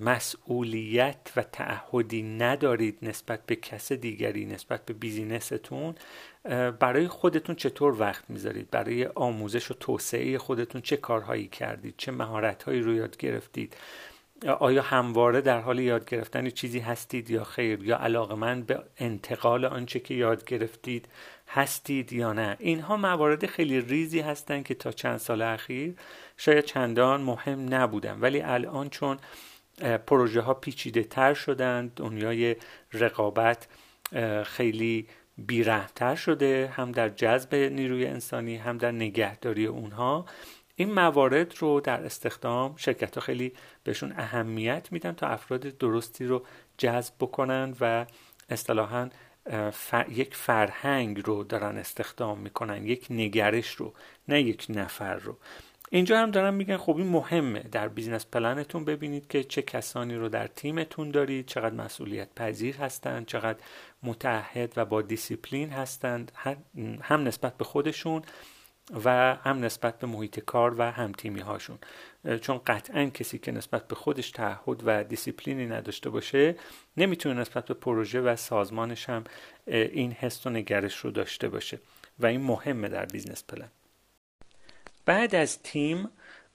مسئولیت 0.00 1.32
و 1.36 1.42
تعهدی 1.42 2.22
ندارید 2.22 2.98
نسبت 3.02 3.46
به 3.46 3.56
کس 3.56 3.92
دیگری 3.92 4.44
نسبت 4.44 4.84
به 4.84 4.94
بیزینستون 4.94 5.94
برای 6.80 7.08
خودتون 7.08 7.54
چطور 7.54 8.00
وقت 8.00 8.30
می‌ذارید؟ 8.30 8.70
برای 8.70 9.06
آموزش 9.06 9.70
و 9.70 9.74
توسعه 9.74 10.38
خودتون 10.38 10.80
چه 10.80 10.96
کارهایی 10.96 11.48
کردید؟ 11.48 11.94
چه 11.96 12.12
مهارتهایی 12.12 12.80
رو 12.80 12.94
یاد 12.94 13.16
گرفتید؟ 13.16 13.76
آیا 14.46 14.82
همواره 14.82 15.40
در 15.40 15.60
حال 15.60 15.78
یاد 15.78 16.10
گرفتن 16.10 16.50
چیزی 16.50 16.78
هستید 16.78 17.30
یا 17.30 17.44
خیر؟ 17.44 17.84
یا 17.84 17.96
علاقه 17.96 18.34
من 18.34 18.62
به 18.62 18.82
انتقال 18.98 19.64
آنچه 19.64 20.00
که 20.00 20.14
یاد 20.14 20.44
گرفتید 20.44 21.08
هستید 21.54 22.12
یا 22.12 22.32
نه. 22.32 22.56
اینها 22.58 22.96
موارد 22.96 23.46
خیلی 23.46 23.80
ریزی 23.80 24.20
هستند 24.20 24.64
که 24.64 24.74
تا 24.74 24.92
چند 24.92 25.16
سال 25.16 25.42
اخیر 25.42 25.94
شاید 26.36 26.64
چندان 26.64 27.20
مهم 27.20 27.74
نبودن. 27.74 28.20
ولی 28.20 28.40
الان 28.40 28.90
چون 28.90 29.18
پروژه 30.06 30.40
ها 30.40 30.54
پیچیده 30.54 31.02
تر 31.02 31.34
شدند 31.34 31.94
دنیای 31.96 32.56
رقابت 32.92 33.66
خیلی 34.44 35.06
بیرهتر 35.38 36.14
شده 36.14 36.72
هم 36.76 36.92
در 36.92 37.08
جذب 37.08 37.54
نیروی 37.54 38.06
انسانی 38.06 38.56
هم 38.56 38.78
در 38.78 38.92
نگهداری 38.92 39.66
اونها 39.66 40.26
این 40.76 40.92
موارد 40.92 41.54
رو 41.58 41.80
در 41.80 42.04
استخدام 42.04 42.74
شرکت 42.76 43.14
ها 43.14 43.20
خیلی 43.20 43.52
بهشون 43.84 44.12
اهمیت 44.16 44.92
میدن 44.92 45.12
تا 45.12 45.26
افراد 45.26 45.60
درستی 45.60 46.26
رو 46.26 46.42
جذب 46.78 47.14
بکنن 47.20 47.74
و 47.80 48.06
اصطلاحا 48.48 49.10
یک 50.08 50.34
فرهنگ 50.34 51.26
رو 51.26 51.44
دارن 51.44 51.78
استخدام 51.78 52.38
می‌کنن 52.38 52.86
یک 52.86 53.06
نگرش 53.10 53.70
رو 53.70 53.92
نه 54.28 54.42
یک 54.42 54.66
نفر 54.68 55.14
رو. 55.14 55.36
اینجا 55.90 56.18
هم 56.18 56.30
دارم 56.30 56.54
میگن 56.54 56.76
خب 56.76 56.96
این 56.96 57.06
مهمه. 57.06 57.60
در 57.60 57.88
business 57.88 58.26
plan 58.26 58.59
تون 58.59 58.84
ببینید 58.84 59.26
که 59.26 59.44
چه 59.44 59.62
کسانی 59.62 60.14
رو 60.14 60.28
در 60.28 60.46
تیمتون 60.46 61.10
دارید 61.10 61.46
چقدر 61.46 61.74
مسئولیت 61.74 62.28
پذیر 62.36 62.76
هستند 62.76 63.26
چقدر 63.26 63.58
متعهد 64.02 64.72
و 64.76 64.84
با 64.84 65.02
دیسیپلین 65.02 65.70
هستند 65.70 66.32
هم 67.02 67.22
نسبت 67.22 67.56
به 67.56 67.64
خودشون 67.64 68.22
و 69.04 69.34
هم 69.34 69.64
نسبت 69.64 69.98
به 69.98 70.06
محیط 70.06 70.40
کار 70.40 70.74
و 70.78 70.82
هم 70.90 71.12
تیمی 71.12 71.40
هاشون 71.40 71.78
چون 72.40 72.60
قطعا 72.66 73.04
کسی 73.04 73.38
که 73.38 73.52
نسبت 73.52 73.88
به 73.88 73.94
خودش 73.94 74.30
تعهد 74.30 74.82
و 74.84 75.04
دیسیپلینی 75.04 75.66
نداشته 75.66 76.10
باشه 76.10 76.56
نمی‌تونه 76.96 77.40
نسبت 77.40 77.64
به 77.64 77.74
پروژه 77.74 78.20
و 78.20 78.36
سازمانش 78.36 79.08
هم 79.08 79.24
این 79.66 80.12
حس 80.12 80.46
و 80.46 80.50
نگرش 80.50 80.96
رو 80.96 81.10
داشته 81.10 81.48
باشه. 81.48 81.78
و 82.18 82.26
این 82.26 82.40
مهمه 82.40 82.88
در 82.88 83.06
business 83.06 83.44
plan. 83.44 83.68
بعد 85.04 85.34
از 85.34 85.62
تیم 85.62 86.08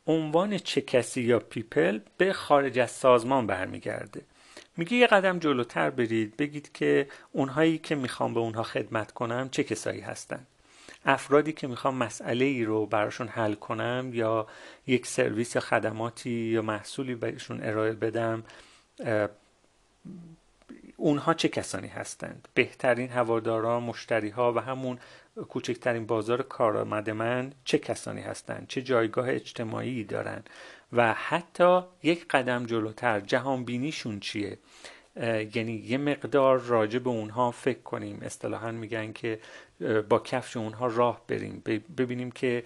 عنوان 0.08 0.58
چه 0.58 0.82
کسی 0.82 1.22
یا 1.22 1.40
people 1.40 2.00
به 2.18 2.34
خارج 2.34 2.80
از 2.80 2.92
سازمان 2.92 3.48
برمیگرده. 3.48 4.22
میگه 4.78 4.94
یه 4.94 5.08
قدم 5.08 5.40
جلوتر 5.40 5.90
برید 5.90 6.38
بگید 6.38 6.72
که 6.74 7.08
اونهایی 7.32 7.78
که 7.78 7.96
می‌خوام 7.96 8.34
به 8.34 8.40
اونها 8.40 8.64
خدمت 8.64 9.12
کنم 9.12 9.50
چه 9.50 9.64
کسایی 9.64 10.02
هستن. 10.02 10.48
افرادی 11.08 11.54
که 11.54 11.68
می‌خوام 11.68 11.96
مسئله 11.96 12.46
ای 12.46 12.64
رو 12.64 12.86
براشون 12.86 13.28
حل 13.28 13.54
کنم 13.54 14.10
یا 14.14 14.48
یک 14.88 15.08
سرویس 15.08 15.56
یا 15.56 15.62
خدماتی 15.62 16.30
یا 16.30 16.62
محصولی 16.62 17.16
بهشون 17.16 17.64
ارائه 17.64 17.94
بدم 17.94 18.44
اونها 20.98 21.34
چه 21.34 21.50
کسانی 21.50 21.88
هستند؟ 21.88 22.48
بهترین 22.54 23.10
هواداران 23.10 23.84
مشتری 23.84 24.30
ها 24.30 24.54
و 24.54 24.60
همون 24.60 25.00
کوچکترین 25.50 26.06
بازار 26.06 26.42
کارآمد 26.42 27.10
من 27.10 27.52
چه 27.64 27.78
کسانی 27.78 28.22
هستند؟ 28.22 28.66
چه 28.70 28.82
جایگاه 28.82 29.30
اجتماعی 29.30 30.04
دارن؟ 30.04 30.44
و 30.94 31.14
حتی 31.14 31.82
یک 32.04 32.28
قدم 32.28 32.66
جلوتر 32.66 33.20
جهان 33.20 33.64
بینیشون 33.66 34.20
چیه؟ 34.20 34.58
یعنی 35.56 35.74
یه 35.74 35.98
مقدار 35.98 36.60
راجع 36.60 37.00
به 37.00 37.10
اونها 37.10 37.52
فکر 37.52 37.80
کنیم. 37.80 38.20
اصطلاحا 38.22 38.72
میگن 38.72 39.14
که 39.14 39.40
با 40.10 40.20
کفش 40.20 40.58
اونها 40.58 40.88
راه 40.88 41.22
بریم. 41.28 41.64
ببینیم 41.98 42.32
که 42.32 42.64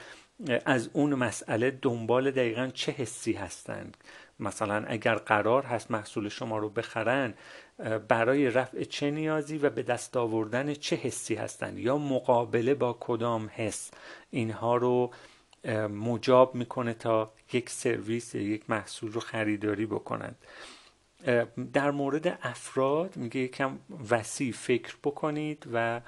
از 0.66 0.90
اون 0.94 1.16
مسئله 1.16 1.72
دنبال 1.82 2.32
دقیقا 2.32 2.68
چه 2.74 2.92
حسی 2.92 3.34
هستند. 3.34 3.98
مثلا 4.40 4.84
اگر 4.88 5.16
قرار 5.16 5.64
هست 5.64 5.92
محصول 5.92 6.30
شما 6.30 6.58
رو 6.58 6.70
بخرن 6.70 7.34
برای 8.08 8.50
رفع 8.50 8.84
چه 8.84 9.12
نیازی 9.12 9.58
و 9.58 9.70
به 9.70 9.84
دست 9.84 10.18
آوردن 10.18 10.74
چه 10.74 10.96
حسی 10.96 11.36
هستند؟ 11.36 11.80
یا 11.80 11.98
مقابله 11.98 12.74
با 12.74 12.98
کدام 13.00 13.50
حس؟ 13.54 13.92
اینها 14.30 14.76
رو 14.76 15.12
مجاب 15.90 16.56
می‌کنه 16.56 16.94
تا 16.94 17.34
یک 17.54 17.70
سرویس 17.70 18.36
یک 18.36 18.70
محصول 18.70 19.12
رو 19.12 19.20
خریداری 19.20 19.86
بکنند. 19.86 20.36
در 21.74 21.92
مورد 21.92 22.40
افراد 22.42 23.18
میگه 23.18 23.40
یکم 23.42 23.80
وسیع 24.10 24.52
فکر 24.52 24.96
بکنید 25.04 25.68
و 25.74 26.02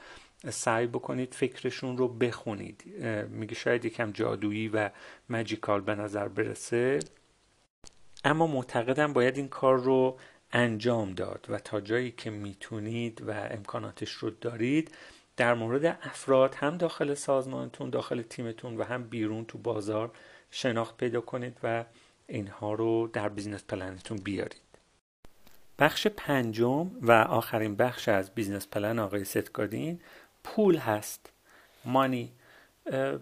سعی 0.49 0.87
بکنید 0.87 1.33
فکرشون 1.33 1.97
رو 1.97 2.07
بخونید. 2.07 2.83
میگه 3.29 3.55
شاید 3.55 3.85
یکم 3.85 4.11
جادویی 4.11 4.67
و 4.67 4.89
magical 5.29 5.81
به 5.81 5.95
نظر 5.95 6.27
برسه. 6.27 6.99
اما 8.23 8.47
معتقدم 8.47 9.13
باید 9.13 9.37
این 9.37 9.47
کار 9.47 9.77
رو 9.77 10.17
انجام 10.51 11.13
داد 11.13 11.45
و 11.49 11.59
تا 11.59 11.81
جایی 11.81 12.11
که 12.11 12.29
می‌تونید 12.29 13.23
و 13.27 13.31
امکاناتش 13.31 14.11
رو 14.11 14.29
دارید 14.29 14.91
در 15.37 15.53
مورد 15.53 15.85
افراد 15.85 16.55
هم 16.55 16.77
داخل 16.77 17.13
سازمانتون 17.13 17.89
داخل 17.89 18.21
تیمتون 18.21 18.77
و 18.77 18.83
هم 18.83 19.03
بیرون 19.03 19.45
تو 19.45 19.57
بازار 19.57 20.11
شناخت 20.51 20.97
پیدا 20.97 21.21
کنید 21.21 21.57
و 21.63 21.85
اینها 22.27 22.73
رو 22.73 23.09
در 23.13 23.29
business 23.29 23.63
plan 23.63 23.94
تون 23.94 24.17
بیارید. 24.17 24.62
بخش 25.83 26.07
پنجم 26.07 26.91
و 27.01 27.11
آخرین 27.11 27.75
بخش 27.75 28.09
از 28.09 28.35
business 28.35 28.67
plan 28.67 28.99
آقای 28.99 29.23
ست 29.23 29.49
گادین 29.49 29.99
پول 30.43 30.77
هست. 30.77 31.29
money 31.85 32.31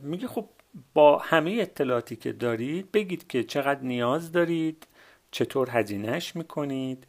میگه 0.01 0.27
خب 0.27 0.49
با 0.93 1.17
همه 1.17 1.57
اطلاعاتی 1.61 2.15
که 2.15 2.31
دارید 2.31 2.91
بگید 2.91 3.27
که 3.27 3.43
چقدر 3.43 3.81
نیاز 3.81 4.31
دارید 4.31 4.87
چطور 5.31 5.69
هزینهش 5.69 6.35
می‌کنید 6.35 7.07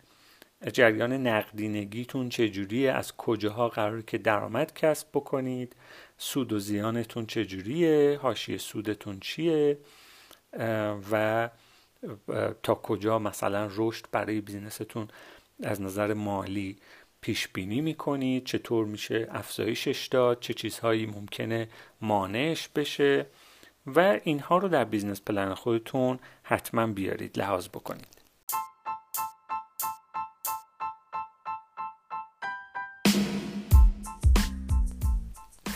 جریان 0.72 1.12
نقدینگیتون 1.26 2.28
چجوریه 2.28 2.92
از 2.92 3.16
کجاها 3.16 3.68
قرار 3.68 4.02
که 4.02 4.18
درآمد 4.18 4.74
کسب 4.74 5.08
بکنید 5.14 5.76
سود 6.18 6.52
و 6.52 6.58
زیانتون 6.58 7.26
چجوریه 7.26 8.18
حاشیه 8.22 8.58
سودتون 8.58 9.20
چیه 9.20 9.78
و 11.12 11.48
تا 12.62 12.74
کجا 12.74 13.18
مثلا 13.18 13.68
رشد 13.76 14.06
برای 14.12 14.40
business 14.40 14.90
تون 14.90 15.08
از 15.64 15.80
نظر 15.80 16.14
مالی 16.14 16.76
پیش 17.20 17.48
بینی 17.48 17.80
می‌کنید 17.80 18.44
چطور 18.44 18.86
میشه 18.86 19.28
افزایشش 19.30 20.06
داد؟ 20.06 20.40
چه 20.40 20.54
چیزهایی 20.54 21.06
ممکنه 21.06 21.68
مانعش 22.00 22.68
بشه؟ 22.68 23.26
و 23.86 24.20
اینها 24.24 24.58
رو 24.58 24.68
در 24.68 24.84
business 24.84 25.20
plan 25.20 25.54
خودتون 25.54 26.18
حتما 26.42 26.86
بیارید 26.86 27.38
لحاظ 27.38 27.68
بکنید. 27.68 28.22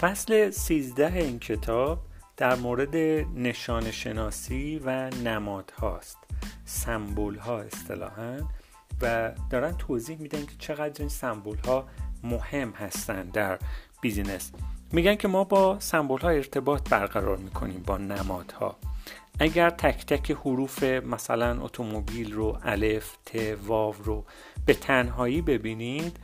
فصل 0.01 0.51
13 0.51 1.13
این 1.13 1.39
کتاب 1.39 1.99
در 2.37 2.55
مورد 2.55 2.97
نشان 3.37 3.91
شناسی 3.91 4.81
و 4.85 5.11
نماد 5.11 5.73
هاست 5.79 6.19
سمبل 6.65 7.37
ها 7.37 7.61
اصطلاحا. 7.61 8.39
و 9.03 9.33
دارن 9.51 9.73
توضیح 9.77 10.19
میدن 10.19 10.41
که 10.41 10.55
چقدر 10.59 10.95
این 10.99 11.09
سمبل 11.09 11.59
ها 11.59 11.89
مهم 12.23 12.71
هستند 12.71 13.33
در 13.33 13.59
business. 14.01 14.53
میگن 14.93 15.15
که 15.15 15.29
ما 15.29 15.45
با 15.45 15.81
سمبل 15.81 16.21
ها 16.21 16.29
ارتباط 16.29 16.89
برقرار 16.91 17.37
می‌کنیم 17.37 17.83
با 17.87 17.99
نمادها. 17.99 18.77
اگر 19.41 19.71
تک 19.71 20.07
تک 20.07 20.31
حروف 20.31 20.83
مثلا 20.83 21.65
اتومبیل 21.65 22.33
رو 22.33 22.59
الف 22.63 23.17
ت 23.27 23.59
واو 23.67 23.95
رو 24.05 24.25
به 24.67 24.75
تنهایی 24.75 25.43
ببینید 25.43 26.17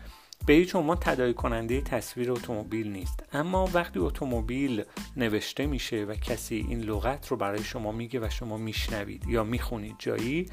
به 0.47 0.53
هیچ 0.53 0.77
عنوان 0.77 0.97
تداعی 1.01 1.35
کننده 1.35 1.81
تصویر 1.81 2.33
اتومبیل 2.33 2.93
نیست. 2.93 3.25
اما 3.33 3.71
وقتی 3.73 3.99
اتومبیل 3.99 4.85
نوشته 5.17 5.67
میشه 5.67 6.05
و 6.05 6.15
کسی 6.15 6.67
این 6.69 6.81
لغت 6.81 7.29
رو 7.29 7.37
برای 7.37 7.65
شما 7.65 7.93
میگه 7.93 8.21
و 8.21 8.31
شما 8.31 8.57
میشنوید 8.57 9.29
یا 9.29 9.45
می‌خونید 9.45 9.95
جایی 9.99 10.47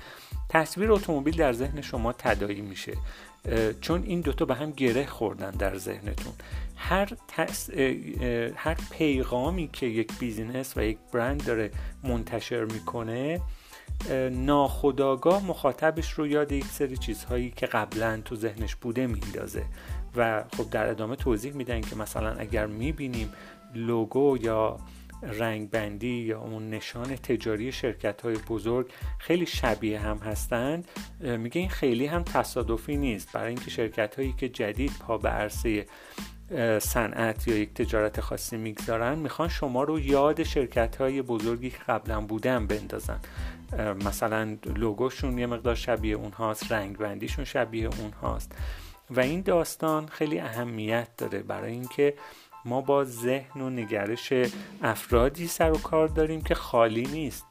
تصویر 0.49 0.91
اتومبیل 0.91 1.37
در 1.37 1.53
ذهن 1.53 1.81
شما 1.81 2.13
تدایی 2.13 2.61
میشه. 2.61 2.93
چون 3.81 4.03
این 4.03 4.21
دوتا 4.21 4.45
به 4.45 4.55
هم 4.55 4.71
گره 4.71 5.05
خوردن 5.05 5.51
در 5.51 5.77
ذهنتون. 5.77 6.33
هر, 6.75 7.09
هر 8.55 8.77
پیغامی 8.91 9.69
که 9.73 9.85
یک 9.85 10.19
بیزینس 10.19 10.77
و 10.77 10.81
یک 10.83 10.97
برند 11.13 11.45
داره 11.45 11.71
منتشر 12.03 12.65
می‌کنه 12.65 13.41
ناخداگاه 14.31 15.45
مخاطبش 15.45 16.11
رو 16.11 16.27
یاد 16.27 16.51
یک 16.51 16.65
سری 16.65 16.97
چیزهایی 16.97 17.51
که 17.51 17.65
قبلا 17.65 18.21
تو 18.25 18.35
ذهنش 18.35 18.75
بوده 18.75 19.07
میندازه 19.07 19.63
و 20.15 20.43
خب 20.57 20.69
در 20.69 20.89
ادامه 20.89 21.15
توضیح 21.15 21.53
میدن 21.53 21.81
که 21.81 21.95
مثلا 21.95 22.33
اگر 22.33 22.65
می‌بینیم 22.65 23.33
لوگو 23.75 24.37
یا 24.41 24.77
رنگ 25.23 25.69
بندی 25.69 26.07
یا 26.07 26.39
اون 26.39 26.69
نشان 26.69 27.15
تجاری 27.15 27.71
شرکت 27.71 28.21
های 28.21 28.37
بزرگ 28.49 28.91
خیلی 29.17 29.45
شبیه 29.45 29.99
هم 29.99 30.17
هستند 30.17 30.87
میگه 31.19 31.61
این 31.61 31.69
خیلی 31.69 32.05
هم 32.05 32.23
تصادفی 32.23 32.97
نیست. 32.97 33.33
برای 33.33 33.47
اینکه 33.47 33.69
شرکت 33.69 34.15
هایی 34.15 34.33
که 34.37 34.49
جدید 34.49 34.91
پا 34.99 35.17
به 35.17 35.29
عرصه 35.29 35.85
صنعت 36.79 37.47
یا 37.47 37.57
یک 37.57 37.73
تجارت 37.73 38.21
خاصی 38.21 38.57
می‌گذارن 38.57 39.19
می‌خوان 39.19 39.49
شما 39.49 39.83
رو 39.83 39.99
یاد 39.99 40.43
شرکت 40.43 40.95
های 40.95 41.21
بزرگی 41.21 41.69
که 41.69 41.77
قبلا 41.87 42.21
بودن 42.21 42.67
بندازن. 42.67 43.19
مثلا 44.05 44.57
لوگوشون 44.65 45.37
یه 45.37 45.45
مقدار 45.45 45.75
شبیه 45.75 46.15
اونهاست 46.15 46.71
رنگ 46.71 46.97
بندیشون 46.97 47.45
شبیه 47.45 47.89
اونهاست. 47.99 48.51
و 49.09 49.19
این 49.19 49.41
داستان 49.41 50.07
خیلی 50.07 50.39
اهمیت 50.39 51.07
داره 51.17 51.39
برای 51.39 51.71
اینکه 51.71 52.13
ما 52.65 52.81
با 52.81 53.03
ذهن 53.03 53.61
و 53.61 53.69
نگرش 53.69 54.33
افرادی 54.81 55.47
سر 55.47 55.71
و 55.71 55.77
کار 55.77 56.07
داریم 56.07 56.41
که 56.41 56.55
خالی 56.55 57.05
نیست. 57.05 57.45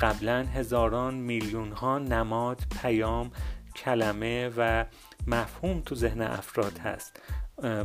قبلا 0.00 0.46
هزاران 0.54 1.14
میلیون 1.14 1.72
ها 1.72 1.98
نماد 1.98 2.62
پیام 2.82 3.30
کلمه 3.76 4.50
و 4.56 4.84
مفهوم 5.26 5.80
تو 5.80 5.94
ذهن 5.94 6.20
افراد 6.20 6.78
هست. 6.78 7.20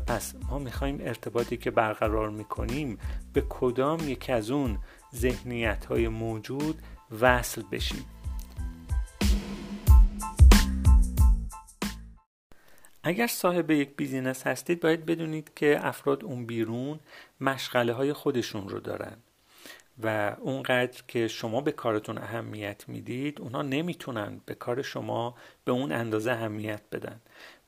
پس 0.07 0.35
ما 0.49 0.59
می‌خوایم 0.59 0.97
ارتباطی 1.01 1.57
که 1.57 1.71
برقرار 1.71 2.29
می‌کنیم 2.29 2.97
به 3.33 3.43
کدام 3.49 4.09
یک 4.09 4.29
از 4.29 4.51
اون 4.51 4.77
ذهنیت 5.15 5.85
های 5.85 6.07
موجود 6.07 6.81
وصل 7.21 7.63
بشیم. 7.71 8.05
اگر 13.03 13.27
صاحب 13.27 13.71
یک 13.71 13.95
business 13.95 14.47
هستید 14.47 14.79
باید 14.79 15.05
بدونید 15.05 15.51
که 15.55 15.79
افراد 15.81 16.23
اون 16.23 16.45
بیرون 16.45 16.99
مشغله 17.41 17.93
های 17.93 18.13
خودشون 18.13 18.69
رو 18.69 18.79
دارن 18.79 19.17
و 20.03 20.35
اونقدر 20.39 21.03
که 21.07 21.27
شما 21.27 21.61
به 21.61 21.71
کارتون 21.71 22.17
اهمیت 22.17 22.89
می‌دید 22.89 23.41
اونها 23.41 23.61
نمی‌تونن 23.61 24.41
به 24.45 24.55
کار 24.55 24.81
شما 24.81 25.35
به 25.65 25.71
اون 25.71 25.91
اندازه 25.91 26.31
اهمیت 26.31 26.81
بدن. 26.91 27.21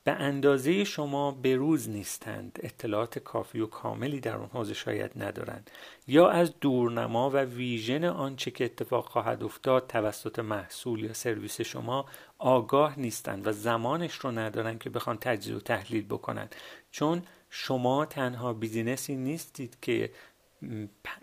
به 0.03 0.12
اندازه 0.12 0.84
شما 0.84 1.31
به 1.31 1.55
روز 1.55 1.89
نیستند 1.89 2.60
اطلاعات 2.63 3.20
کافی 3.20 3.60
و 3.60 3.65
کاملی 3.65 4.20
در 4.20 4.36
اون 4.36 4.50
حوزه 4.53 4.74
شاید 4.74 5.12
ندارند. 5.15 5.72
یا 6.08 6.29
از 6.29 6.60
دورنما 6.60 7.29
و 7.29 7.38
vision 7.38 8.03
آنچه 8.03 8.51
که 8.51 8.65
اتفاق 8.65 9.05
خواهد 9.10 9.43
افتاد 9.43 9.88
توسط 9.88 10.39
محصول 10.39 11.03
یا 11.03 11.13
سرویس 11.13 11.62
شما 11.62 12.05
آگاه 12.38 13.00
نیستند 13.00 13.48
و 13.48 13.51
زمانش 13.51 14.13
رو 14.13 14.31
ندارن 14.31 14.77
که 14.77 14.89
بخوان 14.89 15.17
تجزیه 15.17 15.55
و 15.55 15.60
تحلیل 15.60 16.05
بکنن 16.05 16.50
چون 16.91 17.24
شما 17.50 18.05
تنها 18.05 18.53
business 18.53 19.09
ی 19.09 19.15
نیستید 19.15 19.77
که 19.81 20.12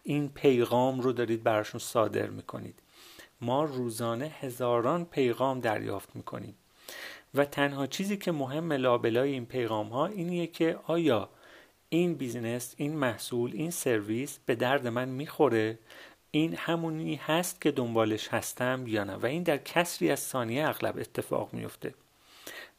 این 0.02 0.28
پیغام 0.28 1.00
رو 1.00 1.12
دارید 1.12 1.42
براشون 1.42 1.80
صادر 1.80 2.26
می‌کنید. 2.26 2.82
ما 3.40 3.64
روزانه 3.64 4.26
هزاران 4.40 5.04
پیغام 5.04 5.60
دریافت 5.60 6.16
می‌کنیم. 6.16 6.54
و 7.34 7.44
تنها 7.44 7.86
چیزی 7.86 8.16
که 8.16 8.32
مهم 8.32 8.72
لابلای 8.72 9.32
این 9.32 9.46
پیغام 9.46 9.88
ها 9.88 10.06
اینه 10.06 10.46
که 10.46 10.78
آیا 10.86 11.30
این 11.88 12.14
business 12.14 12.74
این 12.76 12.96
محصول 12.96 13.52
این 13.54 13.70
سرویس 13.70 14.38
به 14.46 14.54
درد 14.54 14.86
من 14.86 15.08
می‌خوره؟ 15.08 15.78
این 16.30 16.54
همونی 16.56 17.14
هست 17.14 17.60
که 17.60 17.70
دنبالش 17.70 18.28
هستم 18.28 18.84
یا 18.86 19.04
نه؟ 19.04 19.14
و 19.14 19.26
این 19.26 19.42
در 19.42 19.56
کسری 19.56 20.10
از 20.10 20.20
ثانیه 20.20 20.68
اغلب 20.68 20.98
اتفاق 20.98 21.52
میفته 21.52 21.94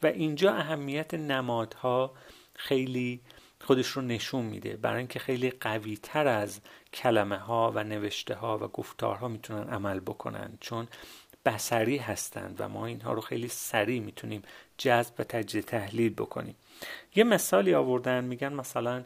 و 0.02 0.06
اینجا 0.06 0.52
اهمیت 0.52 1.14
نمادها 1.14 2.12
خیلی 2.54 3.20
خودش 3.60 3.86
رو 3.86 4.02
نشون 4.02 4.44
میده. 4.44 4.76
برای 4.76 4.98
اینکه 4.98 5.18
خیلی 5.18 5.50
قوی 5.50 5.96
تر 5.96 6.26
از 6.26 6.60
کلمه 6.92 7.36
ها 7.36 7.72
و 7.74 7.84
نوشته 7.84 8.34
ها 8.34 8.58
و 8.58 8.60
گفتارها 8.60 9.28
می‌تونن 9.28 9.68
عمل 9.68 10.00
بکنن. 10.00 10.58
چون 10.60 10.88
بسری 11.44 11.96
هستند 11.96 12.56
و 12.60 12.68
ما 12.68 12.86
اینها 12.86 13.12
رو 13.12 13.20
خیلی 13.20 13.48
سریع 13.48 14.00
می‌تونیم 14.00 14.42
جذب 14.78 15.14
و 15.18 15.24
تجزیه 15.24 15.62
تحلیل 15.62 16.14
بکنیم. 16.14 16.56
یه 17.14 17.24
مثالی 17.24 17.74
آوردن 17.74 18.24
میگن 18.24 18.52
مثلا 18.52 19.04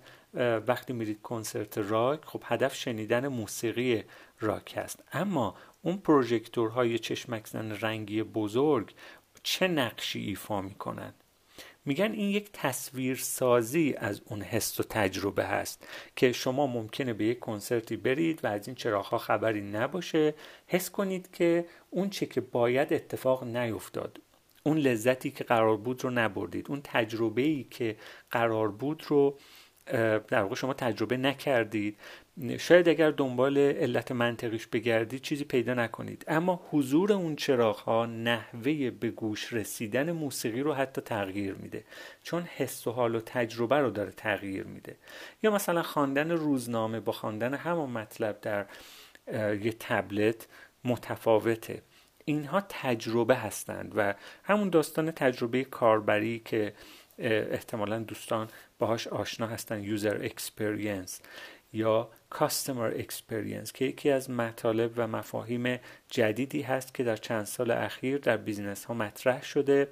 وقتی 0.66 0.92
میرید 0.92 1.22
کنسرت 1.22 1.78
راک 1.78 2.20
خب 2.24 2.42
هدف 2.44 2.74
شنیدن 2.74 3.28
موسیقی 3.28 4.04
راک 4.40 4.74
هست. 4.76 5.02
اما 5.12 5.54
اون 5.82 5.96
پروژکتورهای 5.96 6.98
چشمک 6.98 7.46
زن 7.46 7.72
رنگی 7.72 8.22
بزرگ 8.22 8.94
چه 9.42 9.68
نقشی 9.68 10.20
ایفا 10.20 10.60
می‌کنن؟ 10.60 11.14
میگن 11.84 12.12
این 12.12 12.30
یک 12.30 12.50
تصویر 12.52 13.16
سازی 13.16 13.94
از 13.98 14.20
اون 14.24 14.42
حس 14.42 14.80
و 14.80 14.82
تجربه 14.82 15.44
هست 15.44 15.88
که 16.16 16.32
شما 16.32 16.66
ممکنه 16.66 17.12
به 17.12 17.24
یک 17.24 17.38
کنسرتی 17.38 17.96
برید 17.96 18.44
و 18.44 18.46
از 18.46 18.68
این 18.68 18.74
چراغها 18.74 19.18
خبری 19.18 19.60
نباشه. 19.60 20.34
حس 20.66 20.90
کنید 20.90 21.30
که 21.32 21.66
اون 21.90 22.10
چه 22.10 22.26
که 22.26 22.40
باید 22.40 22.92
اتفاق 22.92 23.44
نیفتاد 23.44 24.20
اون 24.62 24.78
لذتی 24.78 25.30
که 25.30 25.44
قرار 25.44 25.76
بود 25.76 26.04
رو 26.04 26.10
نبردید 26.10 26.66
اون 26.68 26.80
تجربه 26.84 27.42
ای 27.42 27.64
که 27.70 27.96
قرار 28.30 28.68
بود 28.68 29.04
رو 29.08 29.38
در 30.28 30.42
واقع 30.42 30.54
شما 30.54 30.74
تجربه 30.74 31.16
نکردید. 31.16 31.96
شاید 32.58 32.88
اگر 32.88 33.10
دنبال 33.10 33.58
علت 33.58 34.12
منطقیش 34.12 34.66
بگردید 34.66 35.20
چیزی 35.20 35.44
پیدا 35.44 35.74
نکنید. 35.74 36.24
اما 36.28 36.62
حضور 36.70 37.12
اون 37.12 37.36
چراغ 37.36 37.76
ها 37.76 38.06
نحوه 38.06 38.90
به 38.90 39.10
گوش 39.10 39.52
رسیدن 39.52 40.12
موسیقی 40.12 40.60
رو 40.60 40.74
حتی 40.74 41.00
تغییر 41.00 41.54
میده. 41.54 41.84
چون 42.22 42.42
حس 42.42 42.86
و 42.86 42.92
حال 42.92 43.14
و 43.14 43.20
تجربه 43.20 43.78
رو 43.78 43.90
داره 43.90 44.10
تغییر 44.10 44.64
میده. 44.64 44.96
یا 45.42 45.50
مثلا 45.50 45.82
خواندن 45.82 46.30
روزنامه 46.30 47.00
با 47.00 47.12
خواندن 47.12 47.54
همون 47.54 47.90
مطلب 47.90 48.40
در 48.40 48.66
یه 49.54 49.72
تبلت 49.80 50.46
متفاوته. 50.84 51.82
اینها 52.24 52.60
تجربه 52.68 53.34
هستند 53.34 53.92
و 53.96 54.14
همون 54.44 54.68
داستان 54.68 55.10
تجربه 55.10 55.64
کاربری 55.64 56.42
که 56.44 56.72
احتمالا 57.18 57.98
دوستان 57.98 58.48
باهاش 58.78 59.08
آشنا 59.08 59.46
هستن 59.46 59.82
user 59.82 60.20
experience 60.22 61.20
یا 61.72 62.08
customer 62.30 62.92
experience 62.96 63.72
که 63.72 63.84
یکی 63.84 64.10
از 64.10 64.30
مطالب 64.30 64.92
و 64.96 65.06
مفاهیم 65.06 65.80
جدیدی 66.10 66.62
هست 66.62 66.94
که 66.94 67.04
در 67.04 67.16
چند 67.16 67.44
سال 67.44 67.70
اخیر 67.70 68.18
در 68.18 68.36
business 68.36 68.84
ها 68.84 68.94
مطرح 68.94 69.42
شده 69.42 69.88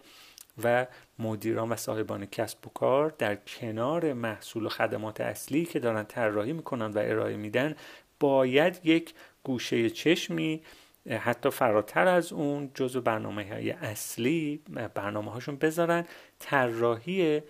و 0.64 0.86
مدیران 1.18 1.68
و 1.68 1.76
صاحبان 1.76 2.26
کسب 2.26 2.66
و 2.66 2.70
کار 2.70 3.14
در 3.18 3.36
کنار 3.36 4.12
محصول 4.12 4.66
و 4.66 4.68
خدمات 4.68 5.20
اصلی 5.20 5.64
که 5.64 5.78
دارن 5.78 6.04
طراحی 6.04 6.52
می‌کنن 6.52 6.86
و 6.86 6.98
ارائه 6.98 7.36
میدن 7.36 7.74
باید 8.20 8.80
یک 8.84 9.14
گوشه 9.42 9.90
چشمی 9.90 10.62
حتی 11.10 11.50
فراتر 11.50 12.08
از 12.08 12.32
اون 12.32 12.70
جزو 12.74 13.00
برنامه 13.00 13.48
های 13.48 13.70
اصلی 13.70 14.62
برنامه 14.94 15.30
هاشون 15.30 15.56
بذارن 15.56 16.04
طراحی 16.38 17.42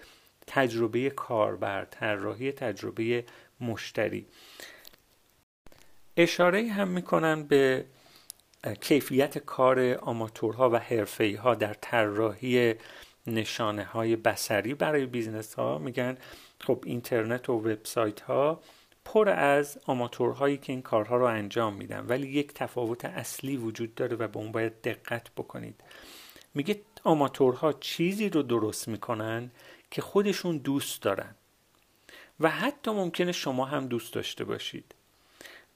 تجربه 0.46 1.10
کاربر 1.10 1.84
طراحی 1.84 2.52
تجربه 2.52 3.24
مشتری. 3.60 4.26
اشاره 6.16 6.68
هم 6.68 6.88
می‌کنن 6.88 7.42
به 7.42 7.84
کیفیت 8.80 9.38
کار 9.38 9.80
آماتورها 9.94 10.70
و 10.70 10.76
حرفه‌ای 10.76 11.38
ها 11.42 11.54
در 11.54 11.74
طراحی 11.74 12.74
نشانه 13.26 13.84
های 13.84 14.16
بصری 14.16 14.74
برای 14.74 15.06
business 15.06 15.54
ها 15.54 15.78
میگن 15.78 16.18
خب 16.60 16.82
اینترنت 16.86 17.48
و 17.48 17.52
وبسایت 17.52 18.20
ها 18.20 18.60
پر 19.04 19.28
از 19.28 19.78
آماتورهایی 19.86 20.56
که 20.56 20.72
این 20.72 20.82
کارها 20.82 21.16
رو 21.16 21.24
انجام 21.24 21.74
میدن 21.74 22.06
ولی 22.06 22.28
یک 22.28 22.54
تفاوت 22.54 23.04
اصلی 23.04 23.56
وجود 23.56 23.94
داره 23.94 24.16
و 24.16 24.28
به 24.28 24.38
اون 24.38 24.52
باید 24.52 24.80
دقت 24.80 25.30
بکنید. 25.36 25.80
میگه 26.54 26.80
آماتورها 27.04 27.72
چیزی 27.72 28.28
رو 28.28 28.42
درست 28.42 28.88
می‌کنن 28.88 29.50
که 29.90 30.02
خودشون 30.02 30.58
دوست 30.58 31.02
دارن. 31.02 31.34
و 32.40 32.50
حتی 32.50 32.90
ممکنه 32.90 33.32
شما 33.32 33.64
هم 33.64 33.86
دوست 33.86 34.14
داشته 34.14 34.44
باشید. 34.44 34.94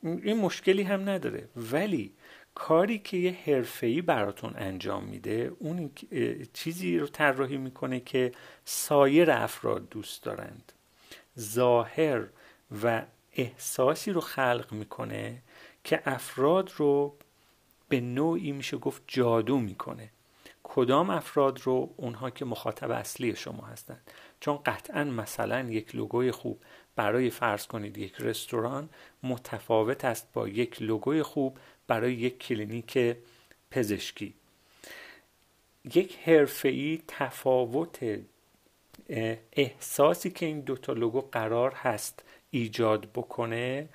این 0.02 0.36
مشکلی 0.36 0.82
هم 0.82 1.08
نداره. 1.08 1.48
ولی 1.56 2.12
کاری 2.54 2.98
که 2.98 3.16
یه 3.16 3.38
حرفه‌ای 3.46 4.02
براتون 4.02 4.54
انجام 4.56 5.04
میده 5.04 5.52
اون 5.58 5.90
چیزی 6.52 6.98
رو 6.98 7.06
طراحی 7.06 7.56
می‌کنه 7.56 8.00
که 8.00 8.32
سایر 8.64 9.30
افراد 9.30 9.88
دوست 9.88 10.22
دارند. 10.22 10.72
ظاهر 11.38 12.26
و 12.82 13.02
احساسی 13.36 14.12
رو 14.12 14.20
خلق 14.20 14.72
می‌کنه 14.72 15.42
که 15.84 16.02
افراد 16.04 16.72
رو 16.76 17.16
به 17.88 18.00
نوعی 18.00 18.52
میشه 18.52 18.76
گفت 18.76 19.02
جادو 19.06 19.58
می‌کنه. 19.58 20.10
کدام 20.62 21.10
افراد 21.10 21.60
رو؟ 21.60 21.94
اونها 21.96 22.30
که 22.30 22.44
مخاطب 22.44 22.90
اصلی 22.90 23.36
شما 23.36 23.66
هستند 23.66 24.10
چون 24.40 24.56
قطعا 24.56 25.04
مثلا 25.04 25.60
یک 25.60 25.94
لوگوی 25.94 26.30
خوب 26.30 26.60
برای 26.96 27.30
فرض 27.30 27.66
کنید 27.66 27.98
یک 27.98 28.14
رستوران 28.18 28.88
متفاوت 29.22 30.04
است 30.04 30.28
با 30.32 30.48
یک 30.48 30.82
لوگوی 30.82 31.22
خوب 31.22 31.58
برای 31.86 32.14
یک 32.14 32.38
کلینیک 32.38 33.16
پزشکی. 33.70 34.34
یک 35.94 36.18
حرفه‌ای 36.24 37.02
تفاوت 37.08 38.20
احساسی 39.52 40.30
که 40.30 40.46
این 40.46 40.60
دوتا 40.60 40.92
لوگو 40.92 41.20
قرار 41.20 41.72
هست 41.74 42.22
ایجاد 42.58 43.08
بکنه 43.14 43.88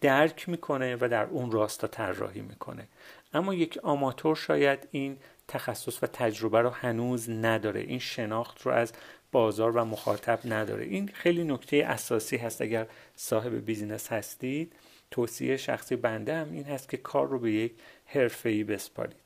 درک 0.00 0.48
می‌کنه 0.48 0.96
و 1.00 1.08
در 1.08 1.24
اون 1.24 1.50
راستا 1.50 1.86
طراحی 1.86 2.40
می‌کنه. 2.40 2.88
اما 3.34 3.54
یک 3.54 3.78
آماتور 3.82 4.36
شاید 4.36 4.88
این 4.90 5.18
تخصص 5.48 6.02
و 6.02 6.06
تجربه 6.06 6.60
رو 6.60 6.70
هنوز 6.70 7.30
نداره. 7.30 7.80
این 7.80 7.98
شناخت 7.98 8.62
رو 8.62 8.72
از 8.72 8.92
بازار 9.32 9.76
و 9.76 9.84
مخاطب 9.84 10.40
نداره. 10.44 10.84
این 10.84 11.08
خیلی 11.14 11.44
نکته 11.44 11.76
اساسی 11.76 12.36
هست. 12.36 12.62
اگر 12.62 12.86
صاحب 13.16 13.54
بیزینس 13.54 14.12
هستید 14.12 14.72
توصیه 15.10 15.56
شخصی 15.56 15.96
بنده 15.96 16.34
هم 16.34 16.52
این 16.52 16.64
هست 16.64 16.88
که 16.88 16.96
کار 16.96 17.28
رو 17.28 17.38
به 17.38 17.52
یک 17.52 17.72
حرفه‌ای 18.06 18.64
بسپارید. 18.64 19.16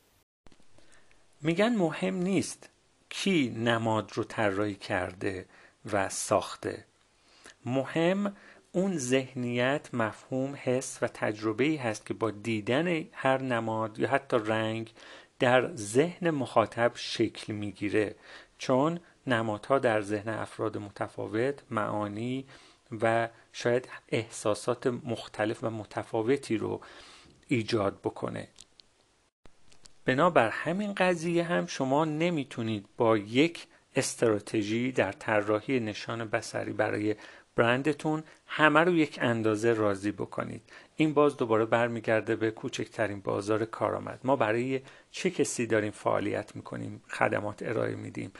میگن 1.43 1.69
مهم 1.69 2.15
نیست 2.15 2.69
کی 3.09 3.55
نماد 3.57 4.13
رو 4.15 4.25
طراحی 4.25 4.75
کرده 4.75 5.47
و 5.93 6.09
ساخته. 6.09 6.85
مهم 7.65 8.37
اون 8.73 8.99
ذهنیت 8.99 9.89
مفهوم 9.93 10.59
حس 10.63 10.99
و 11.03 11.09
تجربه 11.09 11.65
ای 11.65 11.77
هست 11.77 12.07
که 12.07 12.15
با 12.15 12.31
دیدن 12.31 13.05
هر 13.13 13.43
نماد 13.43 13.99
یا 13.99 14.09
حتی 14.09 14.37
رنگ 14.45 14.93
در 15.39 15.75
ذهن 15.75 16.31
مخاطب 16.31 16.93
شکل 16.95 17.53
می‌گیره. 17.53 18.15
چون 18.59 19.01
نمادها 19.27 19.79
در 19.79 20.01
ذهن 20.01 20.29
افراد 20.29 20.79
متفاوت 20.79 21.63
معانی 21.71 22.47
و 23.03 23.29
شاید 23.53 23.89
احساسات 24.09 24.87
مختلف 24.87 25.65
و 25.65 25.71
متفاوتی 25.71 26.57
رو 26.57 26.81
ایجاد 27.49 28.01
بکنه. 28.01 28.49
بنابر 30.05 30.49
همین 30.49 30.95
قضیه 30.95 31.45
هم 31.45 31.67
شما 31.67 32.05
نمی‌تونید 32.05 32.87
با 32.97 33.19
یک 33.19 33.67
استراتژی 33.97 34.93
در 34.93 35.13
طراحی 35.13 35.81
نشان 35.81 36.25
بسری 36.25 36.73
برای 36.73 37.17
برندتون 37.59 38.23
همه 38.47 38.81
رو 38.81 38.95
یک 38.95 39.19
اندازه 39.23 39.73
راضی 39.73 40.13
بکنید. 40.13 40.63
این 40.97 41.15
باز 41.15 41.37
دوباره 41.37 41.65
برمیگرده 41.65 42.37
به 42.37 42.51
کوچکترین 42.51 43.21
بازار 43.21 43.65
کارآمد. 43.65 44.21
ما 44.25 44.37
برای 44.37 44.81
چه 45.11 45.31
کسی 45.31 45.67
داریم 45.67 45.91
فعالیت 45.91 46.57
می‌کنیم؟ 46.57 47.03
خدمات 47.09 47.63
ارائه 47.63 47.95
میدیم. 47.95 48.33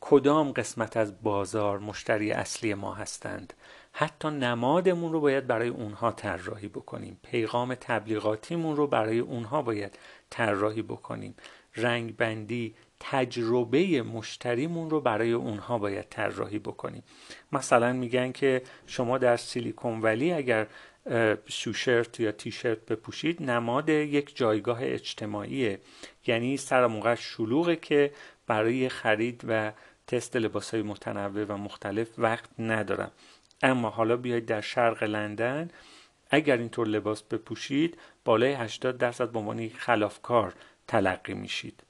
کدام 0.00 0.52
قسمت 0.52 0.96
از 0.96 1.22
بازار 1.22 1.78
مشتری 1.78 2.32
اصلی 2.32 2.74
ما 2.74 2.94
هستند؟ 2.94 3.54
حتی 3.92 4.28
نمادمون 4.28 5.12
رو 5.12 5.20
باید 5.20 5.46
برای 5.46 5.68
اونها 5.68 6.12
طراحی 6.12 6.68
بکنیم. 6.68 7.20
پیغام 7.22 7.74
تبلیغاتیمون 7.74 8.76
رو 8.76 8.86
برای 8.86 9.18
اونها 9.18 9.62
باید 9.62 9.98
طراحی 10.30 10.82
بکنیم. 10.82 11.34
رنگ 11.76 12.16
بندی 12.16 12.74
تجربه 13.00 14.02
مشتریمون 14.02 14.90
رو 14.90 15.00
برای 15.00 15.32
اونها 15.32 15.78
باید 15.78 16.06
طراحی 16.10 16.58
بکنیم. 16.58 17.02
مثلا 17.52 17.92
میگن 17.92 18.32
که 18.32 18.62
شما 18.86 19.18
در 19.18 19.36
سیلیکون 19.36 20.00
ولی 20.00 20.32
اگر 20.32 20.66
شوشرت 21.46 22.20
یا 22.20 22.32
تیشرت 22.32 22.86
بپوشید 22.86 23.42
نماد 23.42 23.88
یک 23.88 24.36
جایگاه 24.36 24.78
اجتماعیه. 24.82 25.80
یعنی 26.26 26.56
سر 26.56 26.86
موقع 26.86 27.14
شلوغه 27.14 27.76
که 27.76 28.12
برای 28.46 28.88
خرید 28.88 29.42
و 29.48 29.72
تست 30.06 30.36
لباس 30.36 30.70
های 30.70 30.82
متنوع 30.82 31.44
و 31.44 31.56
مختلف 31.56 32.08
وقت 32.18 32.50
ندارم. 32.58 33.10
اما 33.62 33.90
حالا 33.90 34.16
بیاید 34.16 34.46
در 34.46 34.60
شرق 34.60 35.02
لندن 35.02 35.70
اگر 36.30 36.56
اینطور 36.56 36.88
لباس 36.88 37.22
بپوشید 37.22 37.98
بالای 38.24 38.52
80 38.52 38.98
درصد 38.98 39.30
به 39.30 39.38
عنوان 39.38 39.68
خلافکار 39.68 40.54
تلقی 40.88 41.34
میشید. 41.34 41.82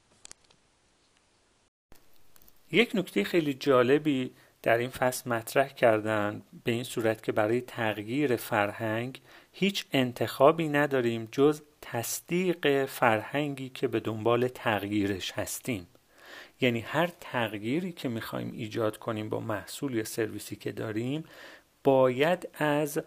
یک 2.72 2.90
نکته 2.94 3.24
خیلی 3.24 3.54
جالبی 3.54 4.30
در 4.62 4.78
این 4.78 4.90
فصل 4.90 5.30
مطرح 5.30 5.68
کردن 5.68 6.42
به 6.64 6.72
این 6.72 6.84
صورت 6.84 7.22
که 7.22 7.32
برای 7.32 7.60
تغییر 7.60 8.36
فرهنگ 8.36 9.20
هیچ 9.52 9.84
انتخابی 9.92 10.68
نداریم 10.68 11.28
جز 11.32 11.62
تصدیق 11.82 12.84
فرهنگی 12.84 13.68
که 13.68 13.88
به 13.88 14.00
دنبال 14.00 14.48
تغییرش 14.48 15.32
هستیم. 15.32 15.86
یعنی 16.60 16.80
هر 16.80 17.10
تغییری 17.20 17.92
که 17.92 18.08
می‌خوایم 18.08 18.52
ایجاد 18.52 18.96
کنیم 18.96 19.28
با 19.28 19.40
محصول 19.40 19.94
یا 19.94 20.04
سرویسی 20.04 20.56
که 20.56 20.72
داریم 20.72 21.24
باید 21.84 22.48
از 22.54 23.00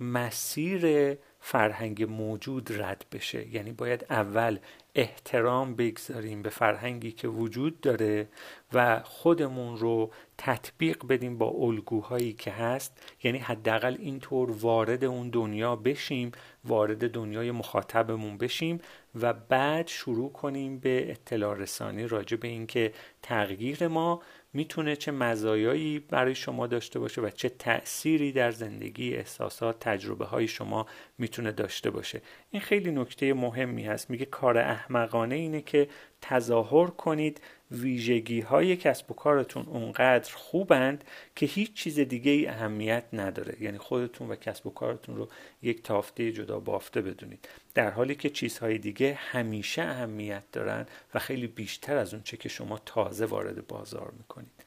مسیر 0.00 1.16
فرهنگ 1.40 2.02
موجود 2.02 2.82
رد 2.82 3.06
بشه. 3.12 3.54
یعنی 3.54 3.72
باید 3.72 4.06
اول 4.10 4.58
احترام 4.94 5.74
بگذاریم 5.74 6.42
به 6.42 6.50
فرهنگی 6.50 7.12
که 7.12 7.28
وجود 7.28 7.80
داره 7.80 8.28
و 8.72 9.00
خودمون 9.04 9.76
رو 9.76 10.10
تطبیق 10.38 11.06
بدیم 11.06 11.38
با 11.38 11.46
الگوهایی 11.46 12.32
که 12.32 12.50
هست. 12.50 13.02
یعنی 13.22 13.38
حداقل 13.38 13.96
اینطور 13.98 14.50
وارد 14.50 15.04
اون 15.04 15.30
دنیا 15.30 15.76
بشیم 15.76 16.32
وارد 16.64 17.10
دنیای 17.10 17.50
مخاطبمون 17.50 18.38
بشیم 18.38 18.80
و 19.14 19.32
بعد 19.32 19.86
شروع 19.86 20.32
کنیم 20.32 20.78
به 20.78 21.10
اطلاع 21.10 21.56
رسانی 21.56 22.06
راجع 22.06 22.36
به 22.36 22.48
اینکه 22.48 22.92
تغییر 23.22 23.88
ما 23.88 24.22
می‌تونه 24.52 24.96
چه 24.96 25.12
مزایایی 25.12 25.98
برای 25.98 26.34
شما 26.34 26.66
داشته 26.66 26.98
باشه 26.98 27.20
و 27.20 27.30
چه 27.30 27.48
تأثیری 27.48 28.32
در 28.32 28.50
زندگی 28.50 29.14
احساسات 29.14 29.80
تجربه 29.80 30.24
های 30.24 30.48
شما 30.48 30.86
می‌تونه 31.18 31.52
داشته 31.52 31.90
باشه. 31.90 32.22
این 32.50 32.62
خیلی 32.62 32.90
نکته 32.90 33.34
مهمی 33.34 33.84
هست. 33.84 34.10
میگه 34.10 34.24
کار 34.24 34.58
احمقانه 34.58 35.34
اینه 35.34 35.62
که 35.62 35.88
تظاهر 36.20 36.86
کنید 36.86 37.40
ویژگی 37.70 38.40
های 38.40 38.76
کسب 38.76 39.10
و 39.10 39.14
کارتون 39.14 39.66
اونقدر 39.66 40.34
خوبند 40.34 41.04
که 41.36 41.46
هیچ 41.46 41.74
چیز 41.74 42.00
دیگه 42.00 42.30
ای 42.30 42.46
اهمیت 42.46 43.04
نداره. 43.12 43.62
یعنی 43.62 43.78
خودتون 43.78 44.28
و 44.28 44.36
کسب 44.36 44.66
و 44.66 44.70
کارتون 44.70 45.16
رو 45.16 45.28
یک 45.62 45.82
تافته 45.82 46.32
جدا 46.32 46.60
بافته 46.60 47.02
بدونید. 47.02 47.48
در 47.74 47.90
حالی 47.90 48.14
که 48.14 48.30
چیزهای 48.30 48.78
دیگه 48.78 49.14
همیشه 49.14 49.82
اهمیت 49.82 50.42
دارن 50.52 50.86
و 51.14 51.18
خیلی 51.18 51.46
بیشتر 51.46 51.96
از 51.96 52.14
اون 52.14 52.22
چه 52.22 52.36
که 52.36 52.48
شما 52.48 52.78
تازه 52.86 53.24
وارد 53.24 53.66
بازار 53.66 54.12
می‌کنید. 54.18 54.64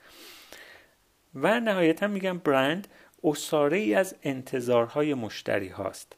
و 1.35 1.59
نهایتا 1.59 2.07
میگم 2.07 2.37
برند 2.37 2.87
اصاره 3.23 3.77
ای 3.77 3.95
از 3.95 4.15
انتظارهای 4.23 5.13
مشتری 5.13 5.67
هاست. 5.67 6.15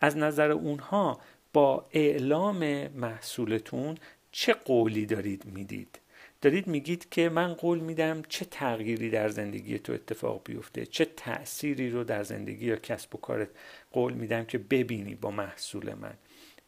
از 0.00 0.16
نظر 0.16 0.50
اونها 0.50 1.20
با 1.52 1.86
اعلام 1.92 2.88
محصولتون 2.88 3.98
چه 4.32 4.52
قولی 4.52 5.06
دارید 5.06 5.44
می‌دید؟ 5.44 5.98
دارید 6.42 6.66
میگید 6.66 7.08
که 7.10 7.28
من 7.28 7.54
قول 7.54 7.78
میدم 7.78 8.22
چه 8.28 8.44
تغییری 8.44 9.10
در 9.10 9.28
زندگی 9.28 9.78
تو 9.78 9.92
اتفاق 9.92 10.40
بیفته 10.44 10.86
چه 10.86 11.04
تأثیری 11.04 11.90
رو 11.90 12.04
در 12.04 12.22
زندگی 12.22 12.66
یا 12.66 12.76
کسب 12.76 13.14
و 13.14 13.18
کارت 13.18 13.48
قول 13.92 14.12
میدم 14.12 14.44
که 14.44 14.58
ببینی 14.58 15.14
با 15.14 15.30
محصول 15.30 15.94
من. 15.94 16.14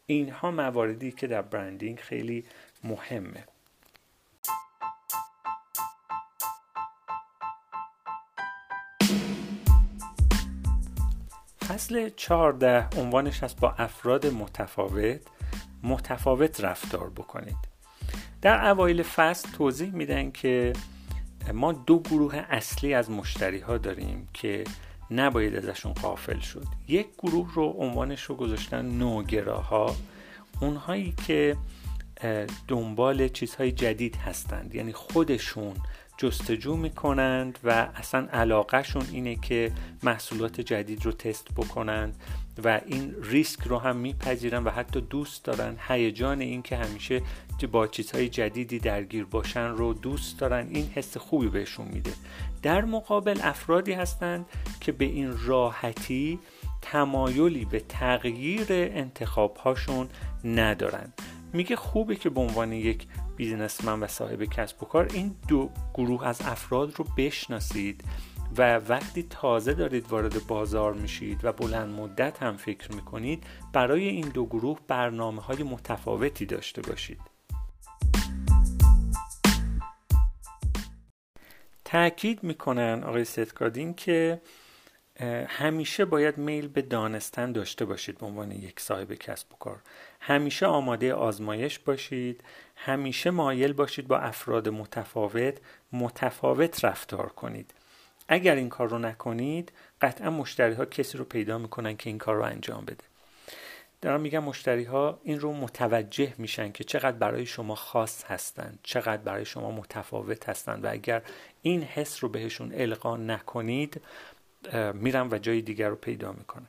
اینها 0.05 0.51
مواردی 0.51 1.11
که 1.11 1.27
در 1.27 1.41
برندینگ 1.41 1.99
خیلی 1.99 2.45
مهمه. 2.83 3.43
فصل 11.67 12.09
14 12.09 12.89
عنوانش 12.97 13.43
هست 13.43 13.59
با 13.59 13.71
افراد 13.71 14.25
متفاوت. 14.25 15.34
متفاوت 15.85 16.61
رفتار 16.61 17.09
بکنید. 17.09 17.57
در 18.41 18.69
اوایل 18.69 19.03
فصل 19.03 19.49
توضیح 19.51 19.91
میدن 19.91 20.31
که 20.31 20.73
ما 21.53 21.71
دو 21.71 21.99
گروه 21.99 22.35
اصلی 22.35 22.93
از 22.93 23.11
مشتری 23.11 23.59
ها 23.59 23.77
داریم 23.77 24.27
که 24.33 24.63
نباید 25.11 25.55
ازشون 25.55 25.93
قافل 25.93 26.39
شد. 26.39 26.65
یک 26.87 27.07
گروه 27.17 27.53
رو 27.53 27.63
عنوانش 27.63 28.21
رو 28.21 28.35
گذاشتن 28.35 28.85
نوگراها 28.85 29.95
اونهایی 30.61 31.13
که 31.27 31.57
دنبال 32.67 33.27
چیزهای 33.27 33.71
جدید 33.71 34.15
هستند. 34.15 34.75
یعنی 34.75 34.93
خودشون 34.93 35.73
جستجو 36.17 36.75
می‌کنند 36.75 37.59
و 37.63 37.69
اصلا 37.95 38.27
علاقهشون 38.33 39.05
اینه 39.11 39.35
که 39.35 39.71
محصولات 40.03 40.61
جدید 40.61 41.05
رو 41.05 41.11
تست 41.11 41.47
بکنند 41.55 42.15
و 42.63 42.81
این 42.85 43.15
ریسک 43.23 43.59
رو 43.61 43.77
هم 43.77 43.95
میپذیرن 43.95 44.63
و 44.63 44.69
حتی 44.69 45.01
دوست 45.01 45.45
دارن 45.45 45.75
هیجان 45.87 46.41
این 46.41 46.61
که 46.61 46.77
همیشه 46.77 47.21
با 47.71 47.87
چیزهای 47.87 48.29
جدیدی 48.29 48.79
درگیر 48.79 49.25
باشن 49.25 49.67
رو 49.67 49.93
دوست 49.93 50.39
دارن. 50.39 50.67
این 50.69 50.85
حس 50.95 51.17
خوبی 51.17 51.47
بهشون 51.47 51.87
میده. 51.87 52.13
در 52.61 52.85
مقابل 52.85 53.39
افرادی 53.43 53.93
هستند 53.93 54.45
که 54.81 54.91
به 54.91 55.05
این 55.05 55.33
راحتی 55.45 56.39
تمایلی 56.81 57.65
به 57.65 57.79
تغییر 57.79 58.67
انتخاب 58.69 59.57
هاشون 59.57 60.09
ندارن. 60.43 61.13
میگه 61.53 61.75
خوبه 61.75 62.15
که 62.15 62.29
به 62.29 62.41
عنوان 62.41 62.73
یک 62.73 63.07
بیزنسمن 63.35 63.99
و 63.99 64.07
صاحب 64.07 64.43
کسب 64.43 64.83
و 64.83 64.85
کار 64.85 65.07
این 65.13 65.35
دو 65.47 65.69
گروه 65.93 66.27
از 66.27 66.41
افراد 66.41 66.93
رو 66.95 67.05
بشناسید 67.17 68.03
و 68.57 68.77
وقتی 68.77 69.23
تازه 69.23 69.73
دارید 69.73 70.09
وارد 70.09 70.47
بازار 70.47 70.93
میشید 70.93 71.45
و 71.45 71.51
بلند 71.51 71.99
مدت 71.99 72.43
هم 72.43 72.57
فکر 72.57 72.91
می‌کنید 72.91 73.43
برای 73.73 74.07
این 74.07 74.29
دو 74.29 74.45
گروه 74.45 74.79
برنامه 74.87 75.41
های 75.41 75.63
متفاوتی 75.63 76.45
داشته 76.45 76.81
باشید. 76.81 77.21
تاکید 81.85 82.43
می‌کنن 82.43 83.03
آقای 83.03 83.25
ستکادین 83.25 83.93
که 83.93 84.41
همیشه 85.47 86.05
باید 86.05 86.37
میل 86.37 86.67
به 86.67 86.81
دانستن 86.81 87.51
داشته 87.51 87.85
باشید 87.85 88.17
به 88.17 88.25
عنوان 88.25 88.51
یک 88.51 88.79
صاحب 88.79 89.13
کسب 89.13 89.53
و 89.53 89.55
کار. 89.55 89.81
همیشه 90.19 90.65
آماده 90.65 91.13
آزمایش 91.13 91.79
باشید 91.79 92.43
همیشه 92.75 93.29
مایل 93.29 93.73
باشید 93.73 94.07
با 94.07 94.17
افراد 94.17 94.69
متفاوت 94.69 95.57
متفاوت 95.91 96.85
رفتار 96.85 97.29
کنید. 97.29 97.73
اگر 98.27 98.55
این 98.55 98.69
کار 98.69 98.89
رو 98.89 98.99
نکنید 98.99 99.71
قطعا 100.01 100.29
مشتری 100.29 100.73
ها 100.73 100.85
کسی 100.85 101.17
رو 101.17 101.25
پیدا 101.25 101.57
می‌کنن 101.57 101.97
که 101.97 102.09
این 102.09 102.17
کار 102.17 102.35
رو 102.35 102.43
انجام 102.43 102.85
بده. 102.85 103.03
دارم 104.01 104.21
میگم 104.21 104.43
مشتری 104.43 104.83
ها 104.83 105.19
این 105.23 105.39
رو 105.39 105.53
متوجه 105.53 106.33
میشن 106.37 106.71
که 106.71 106.83
چقدر 106.83 107.17
برای 107.17 107.45
شما 107.45 107.75
خاص 107.75 108.23
هستند 108.23 108.79
چقدر 108.83 109.21
برای 109.21 109.45
شما 109.45 109.71
متفاوت 109.71 110.49
هستند 110.49 110.85
و 110.85 110.91
اگر 110.91 111.21
این 111.61 111.83
حس 111.83 112.23
رو 112.23 112.29
بهشون 112.29 112.71
القا 112.75 113.17
نکنید 113.17 114.01
میرن 114.93 115.27
و 115.31 115.37
جای 115.37 115.61
دیگر 115.61 115.89
رو 115.89 115.95
پیدا 115.95 116.31
می‌کنن 116.31 116.67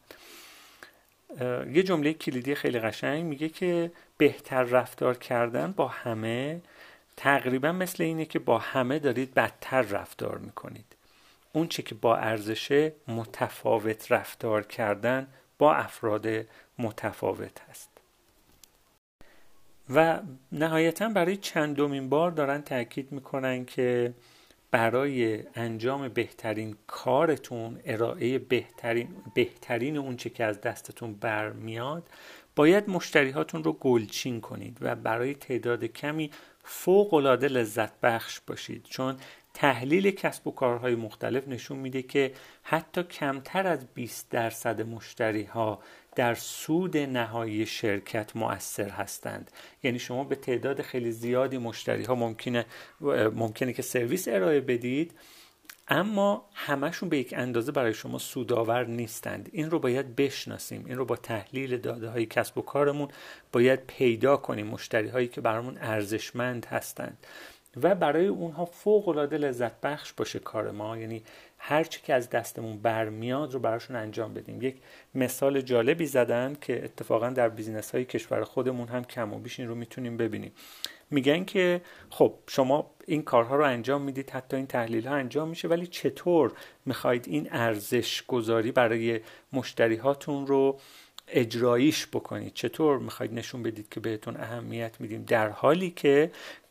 یه 1.73 1.83
جمله 1.83 2.13
کلیدی 2.13 2.55
خیلی 2.55 2.81
قشنگ 2.81 3.25
میگه 3.25 3.49
که 3.49 3.91
بهتر 4.19 4.63
رفتار 4.63 5.19
کردن 5.19 5.73
با 5.73 5.89
همه 5.89 6.61
تقریبا 7.17 7.73
مثل 7.73 8.03
اینه 8.03 8.25
که 8.25 8.39
با 8.39 8.59
همه 8.59 8.99
دارید 8.99 9.35
بدتر 9.35 9.83
رفتار 9.83 10.39
می‌کنید. 10.39 10.85
اون 11.53 11.69
چه 11.69 11.83
که 11.83 11.95
با 11.95 12.17
ارزشه 12.17 12.93
متفاوت 13.09 14.13
رفتار 14.13 14.63
کردن 14.63 15.27
با 15.59 15.75
افراد 15.75 16.27
متفاوت 16.79 17.61
هست. 17.71 17.91
و 19.95 20.21
نهایتا 20.53 21.09
برای 21.09 21.37
چندمین 21.37 22.09
بار 22.09 22.31
دارن 22.31 22.63
تاکید 22.63 23.13
می‌کنن 23.13 23.65
که 23.65 24.15
برای 24.71 25.43
انجام 25.55 26.09
بهترین 26.09 26.77
کارتون 26.87 27.81
ارائه 27.85 28.39
بهترین 28.39 29.09
بهترین 29.35 29.97
اونچه 29.97 30.31
که 30.31 30.45
از 30.45 30.61
دستتون 30.61 31.15
برمیاد 31.15 32.09
باید 32.57 32.91
مشتری 32.91 33.31
هاتون 33.31 33.65
رو 33.65 33.73
گلچین 33.73 34.41
کنید 34.41 34.79
و 34.81 34.97
برای 34.97 35.35
تعداد 35.35 35.85
کمی 35.85 36.31
فوق 36.65 37.15
العاده 37.15 37.49
لذت 37.49 38.01
بخش 38.01 38.41
باشید. 38.41 38.85
چون 38.85 39.17
تحلیل 39.57 40.11
کسب 40.11 40.47
و 40.47 40.51
کارهای 40.51 40.95
مختلف 40.95 41.49
نشون 41.49 41.79
میده 41.79 42.03
که 42.03 42.33
حتی 42.63 43.03
کمتر 43.03 43.67
از 43.67 43.87
20 43.95 44.31
درصد 44.31 44.83
مشتری 44.83 45.45
ها 45.45 45.83
در 46.17 46.35
سود 46.35 46.97
نهایی 46.97 47.67
شرکت 47.67 48.37
مؤثر 48.37 48.89
هستند. 48.89 49.51
یعنی 49.83 49.99
شما 49.99 50.25
به 50.25 50.35
تعداد 50.35 50.83
خیلی 50.83 51.13
زیادی 51.13 51.59
مشتری 51.59 52.05
ها 52.05 52.15
ممکنه 52.15 52.67
ممکنه 53.35 53.73
که 53.73 53.83
سرویس 53.83 54.29
ارائه 54.29 54.61
بدید 54.61 55.15
اما 55.89 56.49
همشون 56.55 57.09
به 57.09 57.19
یک 57.19 57.35
اندازه 57.37 57.73
برای 57.73 57.95
شما 57.95 58.19
سودآور 58.19 58.87
نیستند. 58.87 59.49
این 59.53 59.71
رو 59.71 59.79
باید 59.79 60.17
بشناسیم 60.17 60.85
این 60.87 60.97
رو 60.97 61.05
با 61.05 61.17
تحلیل 61.17 61.77
داده 61.77 62.09
های 62.09 62.27
کسب 62.27 62.59
و 62.59 62.63
کارمون 62.63 63.09
باید 63.53 63.81
پیدا 63.87 64.37
کنیم 64.37 64.67
مشتری 64.67 65.09
هایی 65.09 65.29
که 65.29 65.41
برامون 65.41 65.79
ارزشمند 65.79 66.67
هستند. 66.67 67.27
و 67.83 67.95
برای 67.95 68.27
اونها 68.27 68.65
فوق 68.65 69.09
العاده 69.09 69.39
لذت 69.39 69.81
بخش 69.81 70.13
باشه 70.13 70.39
کار 70.39 70.71
ما. 70.71 70.99
یعنی 70.99 71.23
هر 71.59 71.85
چی 71.85 72.01
که 72.03 72.15
از 72.15 72.31
دستمون 72.31 72.79
برمیاد 72.79 73.53
رو 73.53 73.61
براشون 73.61 73.97
انجام 73.97 74.35
بدیم. 74.35 74.63
یک 74.63 74.77
مثال 75.15 75.61
جالبی 75.61 76.07
زدن 76.07 76.57
که 76.61 76.85
اتفاقا 76.85 77.31
در 77.31 77.49
بیزینس 77.49 77.95
های 77.95 78.05
کشور 78.05 78.45
خودمون 78.45 78.89
هم 78.89 79.05
کم 79.05 79.35
و 79.35 79.39
بیش 79.39 79.61
این 79.61 79.69
رو 79.69 79.75
می‌تونیم 79.75 80.17
ببینیم. 80.17 80.53
میگن 81.11 81.45
که 81.45 81.81
خب 82.11 82.35
شما 82.49 82.91
این 83.07 83.23
کارها 83.23 83.57
رو 83.57 83.65
انجام 83.65 84.03
می‌دید 84.03 84.31
حتی 84.31 84.57
این 84.57 84.67
تحلیل 84.67 85.07
ها 85.07 85.15
انجام 85.15 85.49
میشه 85.49 85.69
ولی 85.69 85.87
چطور 85.87 86.53
می‌خواید 86.87 87.29
این 87.29 87.49
ارزش 87.51 88.23
گذاری 88.27 88.73
برای 88.73 89.21
مشتری 89.53 89.97
هاتون 89.97 90.47
رو 90.47 90.79
اجراییش 91.29 92.07
بکنید؟ 92.07 92.55
چطور 92.55 92.99
می‌خواید 92.99 93.35
نشون 93.35 93.63
بدید 93.63 93.89
که 93.89 94.01
بهتون 94.01 94.37
اهمیت 94.37 95.01
میدیم؟ 95.01 95.25
در 95.25 95.49
حالی 95.49 95.91
که 95.91 96.31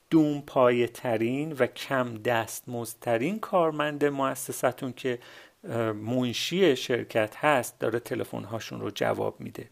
دوم 0.09 0.41
پایه 0.41 0.87
ترین 0.87 1.51
و 1.51 1.67
کم 1.67 2.17
دست 2.17 2.63
مزترین 2.69 3.39
کارمند 3.39 4.05
مؤسستون 4.05 4.93
که 4.93 5.19
منشی 5.93 6.75
شرکت 6.75 7.35
هست 7.37 7.79
داره 7.79 7.99
تلفن 7.99 8.43
هاشون 8.43 8.81
رو 8.81 8.91
جواب 8.91 9.41
میده. 9.41 9.69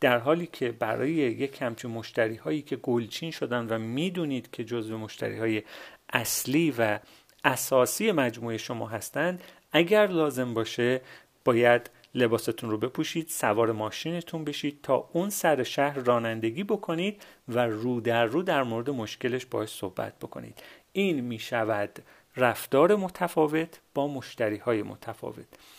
در 0.00 0.18
حالی 0.18 0.46
که 0.46 0.72
برای 0.72 1.10
یک 1.10 1.62
همچین 1.62 1.90
مشتری 1.90 2.36
هایی 2.36 2.62
که 2.62 2.76
گلچین 2.76 3.30
شدن 3.30 3.66
و 3.66 3.78
می‌دونید 3.78 4.50
که 4.50 4.64
جزو 4.64 4.98
مشتری 4.98 5.38
های 5.38 5.62
اصلی 6.12 6.74
و 6.78 6.98
اساسی 7.44 8.12
مجموعه 8.12 8.56
شما 8.56 8.86
هستند 8.86 9.42
اگر 9.72 10.06
لازم 10.06 10.54
باشه 10.54 11.00
باید 11.44 11.90
لباستون 12.18 12.70
رو 12.70 12.78
بپوشید 12.78 13.28
سوار 13.28 13.72
ماشینتون 13.72 14.44
بشید 14.44 14.78
تا 14.82 15.08
اون 15.12 15.30
سر 15.30 15.62
شهر 15.62 15.98
رانندگی 15.98 16.64
بکنید 16.64 17.22
و 17.48 17.66
رو 17.66 18.00
در 18.00 18.24
رو 18.24 18.42
در 18.42 18.62
مورد 18.62 18.90
مشکلش 18.90 19.46
باش 19.46 19.68
صحبت 19.68 20.18
بکنید. 20.18 20.62
این 20.92 21.20
می 21.20 21.38
شود 21.38 21.98
رفتار 22.36 22.96
متفاوت 22.96 23.80
با 23.94 24.08
مشتری 24.08 24.56
های 24.56 24.82
متفاوت. 24.82 25.46